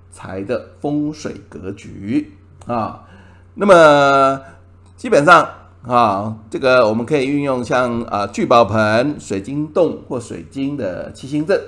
[0.09, 3.05] 财的风水格局啊。
[3.53, 4.41] 那么
[4.97, 5.47] 基本上
[5.89, 11.59] 啊，这个我们可以运用像啊聚宝盆、水晶洞或水晶的七星阵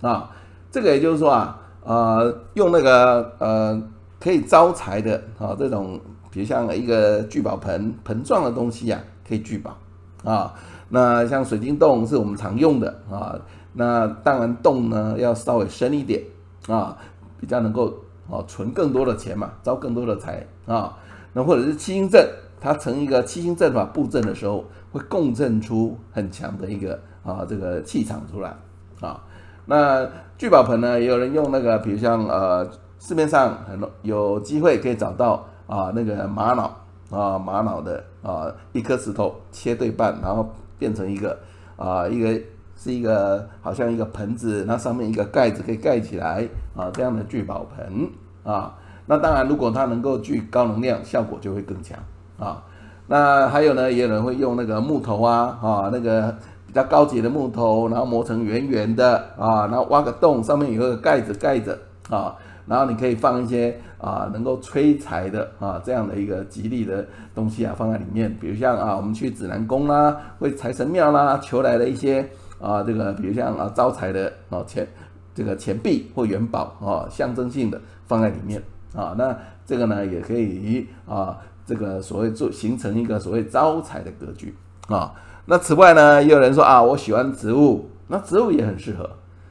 [0.00, 0.28] 啊。
[0.72, 3.80] 这个也就是说啊，呃，用那个呃
[4.18, 6.00] 可以招财的啊这种，
[6.32, 9.78] 比如像一个聚宝盆盆状的东西呀、啊，可以聚宝
[10.24, 10.52] 啊。
[10.88, 13.38] 那像水晶洞是我们常用的啊，
[13.72, 16.20] 那当然洞呢要稍微深一点
[16.66, 16.96] 啊，
[17.38, 17.94] 比较能够
[18.28, 20.98] 啊存更多的钱嘛，招更多的财啊。
[21.32, 22.28] 那或者是七星阵，
[22.60, 28.54] 它成一个七星阵法布阵的时候，会共振出很强的一个啊这个气场出来
[29.00, 29.20] 啊。
[29.66, 30.06] 那
[30.36, 36.70] 聚宝盆呢，也有人用那个，比如像呃市面上很多有机会可以找到啊那个玛瑙
[37.10, 40.48] 啊玛瑙的啊一颗石头切对半，然后。
[40.80, 41.38] 变成一个
[41.76, 42.40] 啊，一个
[42.74, 48.08] 是一个好像一个盆子，那上面一个盖子可以盖起来啊，这样的聚宝盆
[48.42, 48.74] 啊。
[49.04, 51.98] 那当然，如果它能够聚高能量，效果就会更强
[52.40, 52.64] 啊。
[53.06, 56.34] 那还有呢，也有人会用那个木头啊啊，那个
[56.66, 61.78] 比较高级的木头，然后磨成圆圆的啊，然后挖个洞，上面有个盖子盖着
[62.08, 62.34] 啊。
[62.66, 72.24] 然后你可以放一些啊能够催财的啊这样的一个吉利的东西啊放在里面，比如像啊我们去指南宫啦，会财神庙啦求来的一些
[72.60, 74.86] 啊这个比如像啊招财的啊钱
[75.34, 78.62] 这个钱币或元宝啊象征性的放在里面
[78.94, 79.36] 啊，那
[79.66, 81.36] 这个呢也可以啊
[81.70, 84.52] 这个所谓做形成一个所谓招财的格局
[84.88, 85.14] 啊。
[85.46, 89.08] 那此外呢，也有人说啊我喜欢植物，那植物也很适合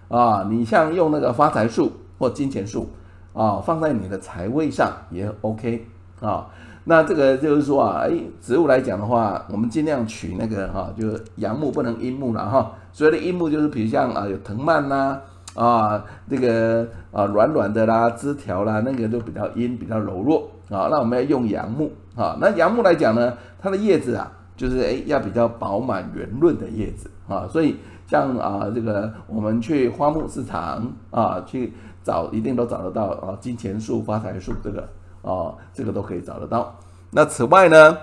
[0.10, 2.90] 啊，你像用那个发财树或金钱树。
[3.32, 5.86] 啊，放在你的财位上也 OK
[6.20, 6.48] 啊。
[6.86, 8.12] 那这个就是说啊，哎，
[8.42, 12.74] 植物来讲的话，我们尽量取那个哈、啊，就是阳木不能阴木了哈。
[12.92, 15.22] 所谓的阴木就是比如像啊有藤蔓呐，
[15.54, 20.90] 啊这个啊软软的啦，枝条啦，那个就比较阴，比较柔弱啊。
[20.92, 22.38] 那我们要用阳木啊。
[22.40, 27.48] 那杨木来讲呢，它的叶子啊，就是哎要比较饱满圆润的叶子啊。
[27.50, 31.74] 所以像啊这个我们去花木市场啊去。
[32.02, 34.82] 找一定都找得到啊，金钱树、发财树这个
[35.22, 36.74] 啊，这个都可以找得到。
[37.12, 37.96] 那此外呢，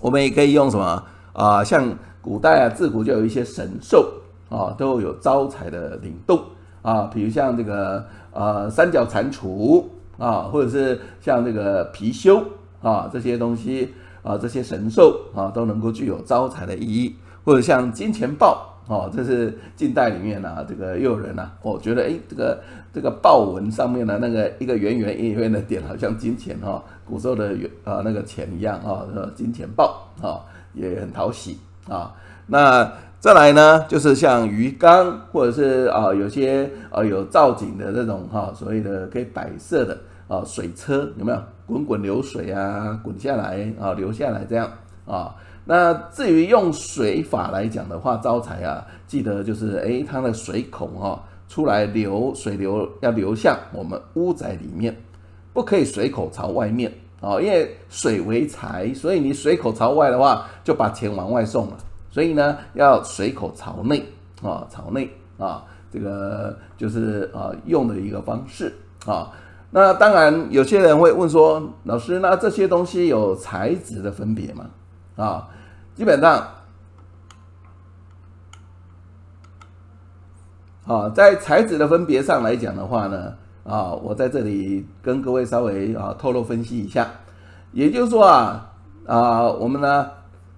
[0.00, 1.02] 我们也可以用什么
[1.34, 1.62] 啊？
[1.62, 4.08] 像古代啊，自古就有一些神兽
[4.48, 6.40] 啊，都有招财的灵动
[6.80, 9.84] 啊，比如像这个呃三角蟾蜍
[10.16, 12.42] 啊，或者是像这个貔貅
[12.82, 18.64] 啊这些东西啊，这些神兽啊都能够具有招财的意义，或者像金钱豹。
[18.88, 22.58] 啊，这是近代里面啊，这个又有人呐、啊，我、觉得哎，这个
[22.90, 30.40] 这个豹纹上面的那个一个圆圆圆圆的点，好像金钱哈、哦，古时候的圆啊那个钱一样啊、哦，金钱豹啊、
[30.72, 32.14] 也很讨喜啊。
[32.46, 32.90] 那
[33.20, 39.98] 再来呢，就是像鱼缸，或者是啊有些啊有造景的这种哈、所谓的可以摆设的
[40.28, 44.70] 啊水车，有没有滚滚流水啊，滚下来啊流下来这样
[45.06, 45.34] 啊。
[45.64, 54.96] 那至于用水法来讲的话，招财啊，记得就是诶，它的水孔哈、哦、出来流水流要流向我们屋宅里面，
[55.52, 56.90] 不可以水口朝外面
[57.20, 61.76] 啊、因为水为财，所以你水口朝外的话，就把钱往外送了。
[62.10, 64.02] 所以呢，要水口朝内
[64.40, 68.72] 啊、朝内啊，这个就是啊用的一个方式
[69.04, 69.32] 啊。
[69.70, 74.66] 那当然，有些人会问说，老师，那这些东西有材质的分别吗？
[75.16, 75.48] 啊？
[75.94, 76.48] 基本上，
[80.86, 83.34] 啊，在材质的分别上来讲的话呢，
[83.64, 87.06] 啊，我在这里跟各位稍微啊透露分析一下，
[87.72, 88.72] 也就是说啊，
[89.06, 90.08] 啊，我们呢，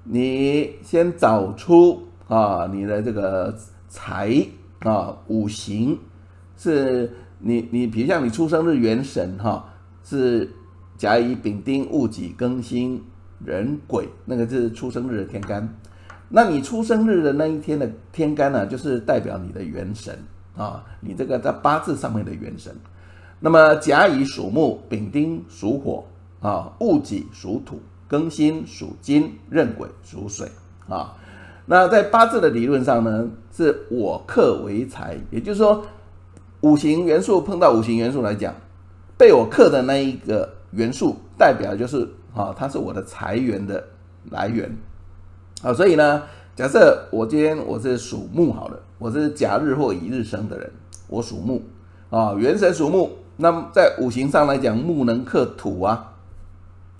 [0.05, 3.53] 你先找出啊你的这个
[3.89, 4.47] 财
[4.81, 5.99] 啊五行
[6.57, 9.65] 是你你比如像你出生日元神哈、
[10.05, 10.51] 是
[10.97, 13.03] 甲乙丙丁戊己庚辛
[13.45, 15.69] 壬癸，那个就是出生日的天干。
[16.29, 20.17] 那你出生日的那一天的天干呢，就是代表你的元神
[20.57, 22.75] 啊，你这个在八字上面的元神。
[23.41, 26.05] 那么甲乙属木，丙丁属火
[26.41, 30.49] 啊，戊己属土，庚辛属金，壬癸属水
[30.89, 31.17] 啊。
[31.67, 35.85] 那在八字的理论上呢，是我克为财，也就是说，
[36.63, 38.55] 五行元素碰到五行元素来讲，
[39.17, 43.83] 被我克的那一个元素，代表就是啊，它是我的财源的
[44.31, 44.71] 来源
[45.63, 45.73] 啊。
[45.73, 46.23] 所以呢，
[46.55, 50.71] 假设我今天我是属木好了，我是甲日或乙日生的人，
[51.09, 51.63] 我属木
[52.11, 53.11] 啊，元神属木。
[53.43, 56.13] 那么在五行上来讲，木能克土啊，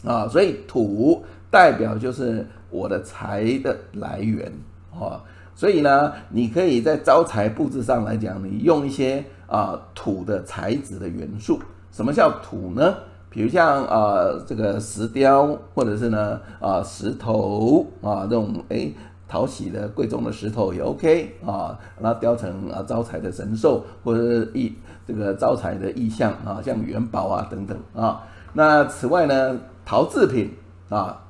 [0.05, 4.51] 啊，所以土代表就是我的财的来源
[4.99, 5.21] 啊，
[5.55, 11.61] 所以呢，你可以在招财布置上来讲，你用一些啊土的材质的元素。
[11.93, 12.95] 什么叫土呢？
[13.29, 18.91] 比如像啊这个石雕，或者是呢啊石头啊这种哎
[19.29, 24.73] 讨喜的贵重的石头也 OK 啊，那雕成啊招财的神兽或者是一。
[25.07, 28.23] 这个招财的意象啊，像元宝啊等等啊。
[28.53, 30.55] 那此外呢，陶制品
[30.89, 31.21] 啊，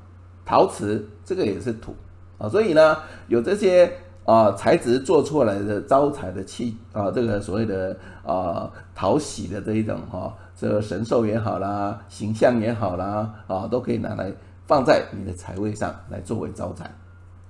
[0.45, 1.95] 陶瓷这个也是土
[2.37, 2.47] 啊。
[2.47, 2.99] 所以呢，
[3.29, 3.91] 有这些
[4.25, 14.33] 啊材质做出来的招财的器啊，这个所谓的啊讨喜的这一种哈，这个神兽也好啦，形象也好啦啊，都可以拿来
[14.67, 16.91] 放在你的财位上来作为招财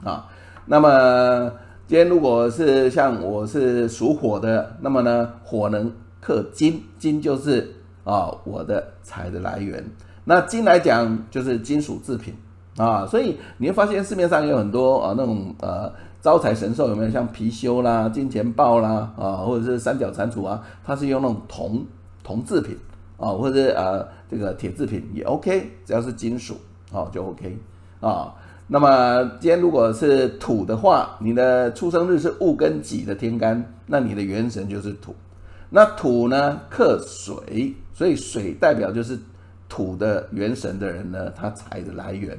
[0.05, 0.27] 啊。
[0.67, 1.53] 那么
[1.87, 5.93] 今天如果是像我是属火的，那么呢，火能。
[6.23, 7.75] 克金，金就是
[8.05, 9.83] 啊我的财的来源。
[10.23, 12.35] 那金来讲就是金属制品
[12.77, 15.91] 啊，所以你会发现市面上有很多啊那种呃
[16.23, 21.85] 招财神兽有没有像貔貅啦、金钱豹啦啊，或者是三角蟾蜍啊，它是用那种铜
[22.23, 22.77] 铜制品
[23.17, 26.57] 啊，或者是呃这个铁制品也 OK，只要是金属
[26.93, 27.59] 啊就 OK
[28.01, 28.35] 啊。
[28.67, 35.15] 那么今天如果是土的话，你的出生日是戊庚己的天干，那你的元神就是土。
[35.71, 39.19] 那土呢克水，所以水代表就是
[39.69, 42.39] 土的元神的人呢，他财的来源。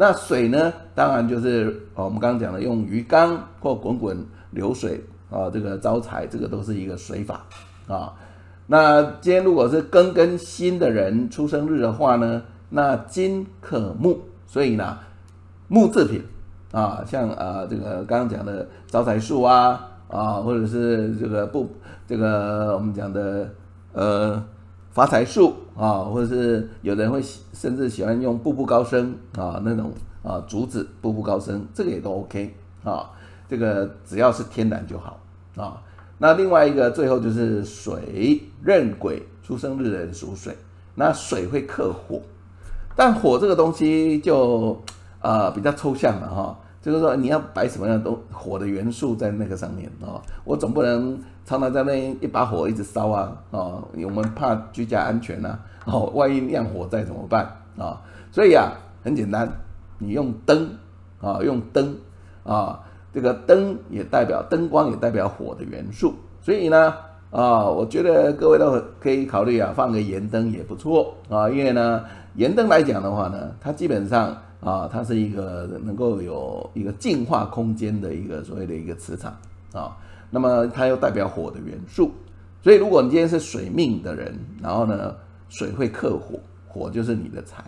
[0.00, 4.16] 那水呢，当然就是我们刚刚讲的用鱼缸或滚滚
[4.50, 7.44] 流水啊，这个招财，这个都是一个水法
[7.86, 8.14] 啊。
[8.66, 14.96] 那今天如果是庚跟辛的人出生日的话呢，那金克木，所以呢
[15.68, 16.24] 木制品
[16.72, 19.86] 啊，像啊这个刚刚讲的招财树啊。
[20.08, 21.70] 啊，或者是这个不，
[22.08, 23.48] 这个我们讲的
[23.92, 24.42] 呃
[24.90, 27.22] 发财树啊，或者是有人会
[27.54, 29.90] 甚至喜欢用步步高升啊那种
[30.22, 32.54] 啊竹子步步高升，这个也都 OK
[32.84, 33.10] 啊，
[33.48, 35.18] 这个只要是天然就好
[35.56, 35.80] 啊。
[36.18, 40.54] 那另外一个最后就是水，壬癸出生日的人属水，
[40.96, 42.20] 那水会克火，
[42.94, 44.78] 但火这个东西就
[45.20, 46.58] 啊比较抽象了哈。
[46.82, 50.22] 就是说，你要摆什么样的东火的元素在那个上面啊、哦？
[50.44, 53.36] 我总不能常常在那一把火一直烧啊！
[53.50, 55.60] 哦，我们怕居家安全呐、啊，
[55.92, 57.46] 哦，万一酿火灾怎么办
[57.76, 58.00] 啊、
[58.32, 58.72] 所以啊，
[59.04, 59.46] 很简单，
[59.98, 60.70] 你用灯
[61.20, 61.86] 啊、用灯
[62.44, 62.78] 啊、哦，
[63.12, 66.14] 这个灯也代表灯光，也代表火的元素。
[66.40, 66.94] 所以呢，
[67.30, 72.02] 啊、我觉得各位都可以考虑啊，放个盐灯也不错啊、因为呢，
[72.36, 74.34] 盐灯来讲的话呢，它基本上。
[74.60, 79.34] 啊，它是一个能够有一个净化空间的一个所谓的一个磁场
[79.72, 79.96] 啊，
[80.30, 82.12] 那么它又代表火的元素，
[82.62, 85.16] 所以如果你今天是水命的人，然后呢，
[85.48, 86.38] 水会克火，
[86.68, 87.64] 火就是你的财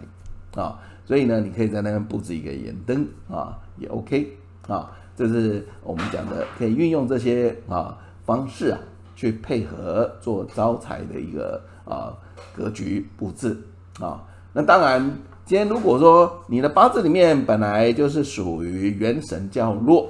[0.54, 4.36] 啊，所以呢，你可以在那边布置一个盐灯啊，也 OK
[4.68, 7.96] 啊，这是我们讲的可以运用这些啊
[8.26, 8.78] 方式啊，
[9.16, 12.12] 去配合做招财的一个啊
[12.54, 13.56] 格局布置
[13.98, 15.10] 啊，那当然。
[15.52, 20.08] 今天如果说你的八字里面本来就是属于元神较弱，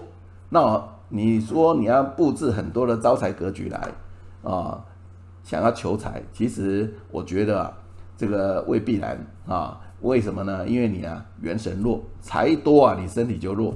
[0.48, 3.89] 那你说你要布置很多的招财格局来
[4.44, 4.81] 啊，
[5.43, 7.73] 想要求财，其实我觉得啊，
[8.16, 9.81] 这个未必然啊。
[10.02, 10.64] 为什么呢？
[10.69, 13.74] 因为你啊元神弱，财多啊，你身体就弱。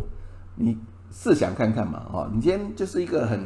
[0.55, 0.79] 你
[1.11, 3.45] 试想看看嘛，啊，你今天就是一个很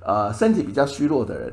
[0.00, 1.52] 呃身体比较虚弱的人。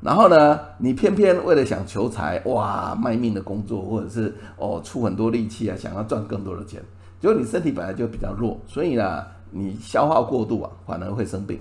[0.00, 6.82] 然后呢，你偏偏为了想求财，哇，卖命的工作，或者是哦出很多力气啊，想要赚更多的钱，
[7.20, 11.60] 结果你身体本来就比较弱，所以呢，你消耗过度啊，反而会生病，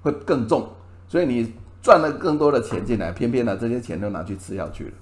[0.00, 0.64] 会更重。
[1.08, 1.52] 所以你
[1.82, 4.92] 赚了更多的钱进来，偏偏呢这些钱都拿去吃药去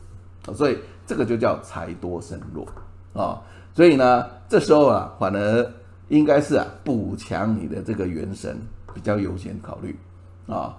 [0.46, 2.66] 了，所以这个就叫财多身弱
[3.12, 3.42] 啊。
[3.74, 5.72] 所以呢，这时候啊，反而
[6.08, 8.56] 应该是啊补强你的这个元神
[8.94, 9.94] 比较优先考虑
[10.46, 10.74] 啊。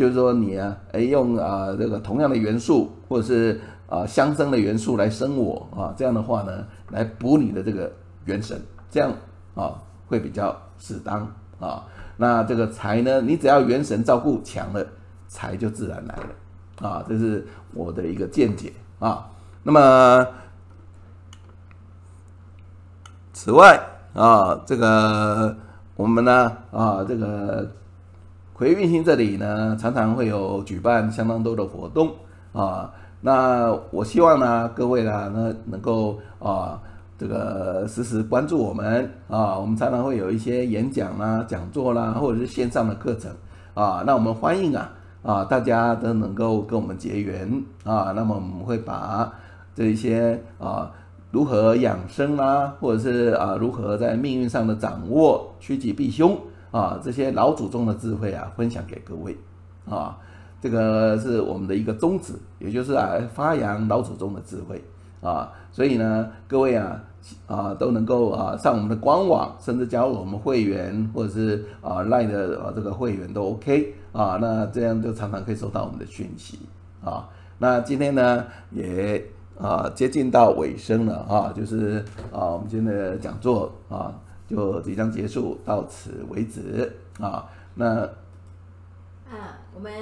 [0.00, 7.92] 就是说你啊，哎，用啊这个同样的元素，或者是啊相生的元素来生我啊，这样的话呢，来补你的这个
[8.24, 8.58] 元神，
[8.90, 9.12] 这样
[9.54, 9.74] 啊
[10.06, 11.84] 会比较适当啊。
[12.16, 14.86] 那这个财呢，你只要元神照顾强了，
[15.28, 17.04] 财就自然来了啊。
[17.06, 19.28] 这是我的一个见解啊。
[19.62, 20.26] 那么
[23.34, 23.78] 此外
[24.14, 25.54] 啊，这个
[25.94, 27.70] 我们呢啊，这个
[28.60, 32.10] 魁运星这里呢，常常会有举办相当多的活动
[32.52, 32.92] 啊。
[33.22, 36.78] 那我希望呢，各位呢，能能够啊，
[37.16, 39.58] 这个时时关注我们啊。
[39.58, 43.32] 我们常常会有一些演讲啦、讲座啦，或者是线上的课程
[43.72, 44.04] 啊。
[44.06, 44.92] 那我们欢迎啊
[45.22, 47.50] 啊，大家都能够跟我们结缘
[47.84, 48.12] 啊。
[48.14, 49.32] 那么我们会把
[49.74, 50.90] 这一些啊，
[51.30, 56.36] 如何养生啊，或者是啊，如何在命运上的掌握趋吉避凶
[56.70, 59.36] 啊，这些老祖宗的智慧啊，分享给各位
[59.88, 60.18] 啊。
[60.62, 64.84] 这个是我们的一个宗旨，也就是啊，发扬老祖宗的智慧
[65.22, 67.02] 啊，所以呢，各位啊
[67.46, 76.58] 啊都能够啊上我们的官网，甚至加入我们会员，或者是啊 LINE 的啊这个会员都 OK 啊，那这样就常常可以收到我们的讯息
[77.02, 77.26] 啊。
[77.56, 79.24] 那今天呢也
[79.58, 84.12] 啊接近到尾声了啊，就是啊我们今天的讲座啊
[84.50, 87.48] 就即将结束，到此为止啊。
[87.76, 88.02] 那
[89.30, 89.92] 啊我们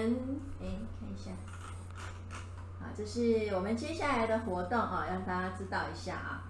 [0.58, 0.66] 哎，
[0.98, 1.32] 看一下，
[2.80, 2.86] 好。
[2.96, 6.44] 这是我们接下来的活动啊，让大家知道一下啊。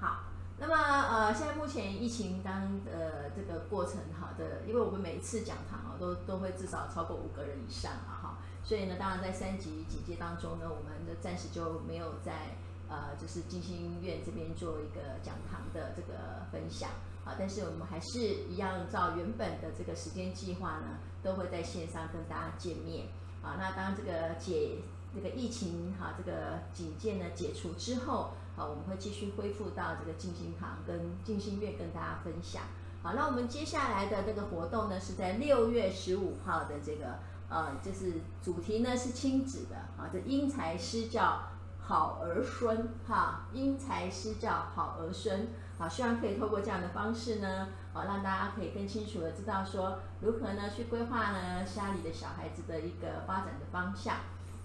[0.00, 0.24] 好，
[0.58, 12.56] 那么呃，现在目前疫情当呃这个过程哈的，因为我们每一次讲堂啊，都都会至少超过五个人以上啊哈，所以呢，当然在三级警戒当中呢，我们的暂时就没有在
[12.88, 16.90] 呃就是静心院这边做一个讲堂的这个分享。
[17.24, 23.08] 啊，但是我们还是一样照原本的这个时间计划呢，都会在线上跟大家见面。
[23.42, 24.78] 啊，那当这个解
[25.14, 32.62] 这个疫情哈、这个警戒呢解除之后，啊，我们会继续恢复到这个静心堂跟静心院跟大家分享。
[33.02, 37.18] 好，那我们接下来的这个活动呢，是在六月十五号的这个
[37.50, 41.42] 呃，就是主题呢是亲子的啊，这因材施教
[41.88, 45.48] 好儿孙哈，因材施教好儿孙。
[45.78, 54.16] 好，希望可以透过这样的方式呢，啊，让大家可以更清楚的知道说如何呢去规划呢家里的小孩子的一个发展的方向。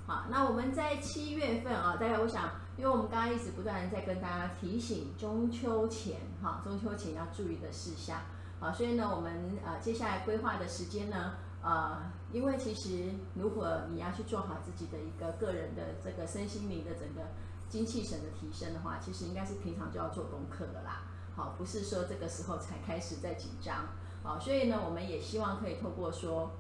[0.06, 8.18] 好，那我们在七月份啊，大家我想，因为我们刚刚一直不断在跟大家提醒中秋前哈，中秋前要注意的事项。
[8.60, 12.02] 好，所以呢，我们呃接下来规划的时间呢，呃，
[12.34, 17.22] 因为其实如果你要去做好自己的一个个人的这个身心灵的整个。
[17.70, 21.06] 精气神的提升的话，其实应该是平常就要做功课的啦。
[21.36, 23.88] 好，不是说这个时候才开始在紧张。
[24.22, 26.52] 好，所以呢，我们也希望可以透过说，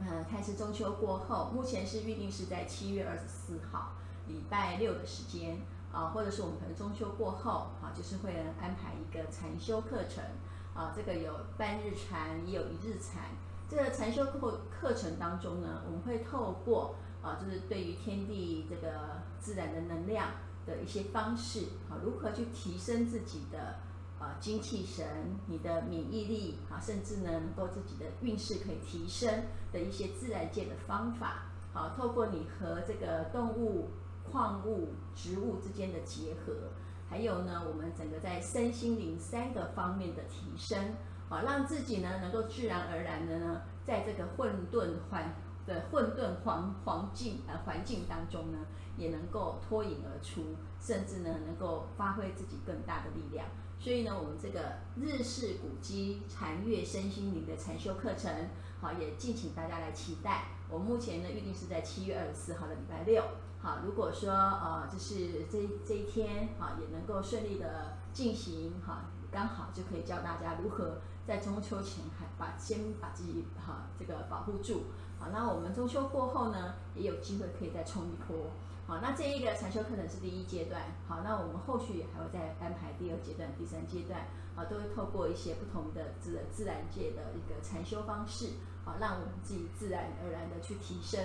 [0.00, 3.92] 嗯，开始中秋过后，目前是预定是在七月二十四号
[4.26, 5.60] 礼拜六的时间
[5.92, 10.24] 啊，或者是我们可能中秋过后，啊，就是会安排一个禅修课程
[10.72, 13.24] 啊，这个有半日禅，也有一日禅。
[13.68, 16.96] 这个禅修课课程当中呢，我们会透过。
[17.20, 20.28] 啊，就是对于天地这个自然的能量
[20.64, 23.80] 的一些方式，啊，如何去提升自己的
[24.20, 25.04] 啊精气神，
[25.46, 29.28] 你的免疫力，啊，甚至呢能够自己的运势可以提升
[29.72, 33.88] 的一些自然界的方法，啊，透过你和这个动物、
[34.30, 36.70] 矿物、植物之间的结合，
[37.10, 40.94] 还有呢我们整个在身心灵三个方面的提升，
[41.28, 45.34] 好，让自己呢能够自然而然的呢在这个混沌环。
[45.68, 48.58] 的混沌环环境呃环境当中呢，
[48.96, 53.46] 也能够脱颖而出，甚至呢能够发挥自己更大的力量。
[53.78, 58.32] 所以呢，我们这个日式古籍禅悦身心灵的禅修课程，
[58.80, 60.46] 好，也敬请大家来期待。
[60.70, 63.22] 我目前呢预定是在七月二十四号的礼拜六，
[63.60, 74.84] 好，如果说呃就是这这一天好也能够顺利的进行，好，刚好就可以教大家如何在中秋前还把先把自己哈这个保护住。
[75.18, 78.50] 好，那我们中秋过后呢，也有机会可以再冲一波。
[78.86, 80.80] 好，那这一个禅修课程是第一阶段。
[81.06, 84.20] 好，那我们后续还会再安排第二阶段、第三阶段。
[84.54, 88.50] 好，都会透过一些不同的自自然界的一个禅修方式，
[88.84, 91.20] 好，让我们自己自然而然的去提升，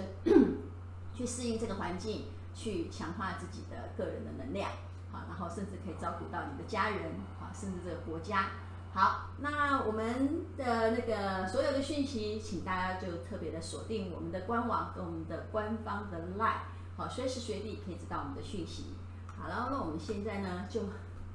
[1.14, 4.70] 去适应这个环境，去强化自己的个人的能量。
[5.12, 7.12] 好，然后甚至可以照顾到你的家人，
[7.54, 8.48] 甚至这个国家。
[8.94, 16.58] 好，那我们的那个所有的讯息，请大家就特别的锁定我们的官网跟我们的官方的 LINE，
[16.96, 18.94] 好，随时随地可以知道我们的讯息。
[19.36, 20.82] 好了，那我们现在呢，就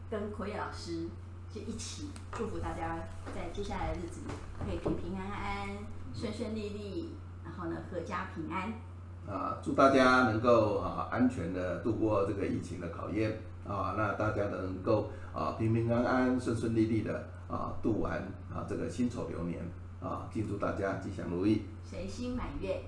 [0.08, 1.08] 跟奎老师
[1.52, 2.96] 就一起祝福大家，
[3.34, 4.32] 在接下来的日子里
[4.64, 5.68] 可以平平安安、
[6.14, 8.72] 顺顺利利，然后呢，阖家平安。
[9.28, 13.42] 啊，祝大家能够啊安全的度过这个疫情的考验。
[13.68, 18.18] 啊，那大家能够啊平平安安、顺顺利利的啊度完
[18.50, 19.60] 啊这个辛丑流年
[20.00, 22.80] 啊，敬祝大家吉祥如意，随心满月。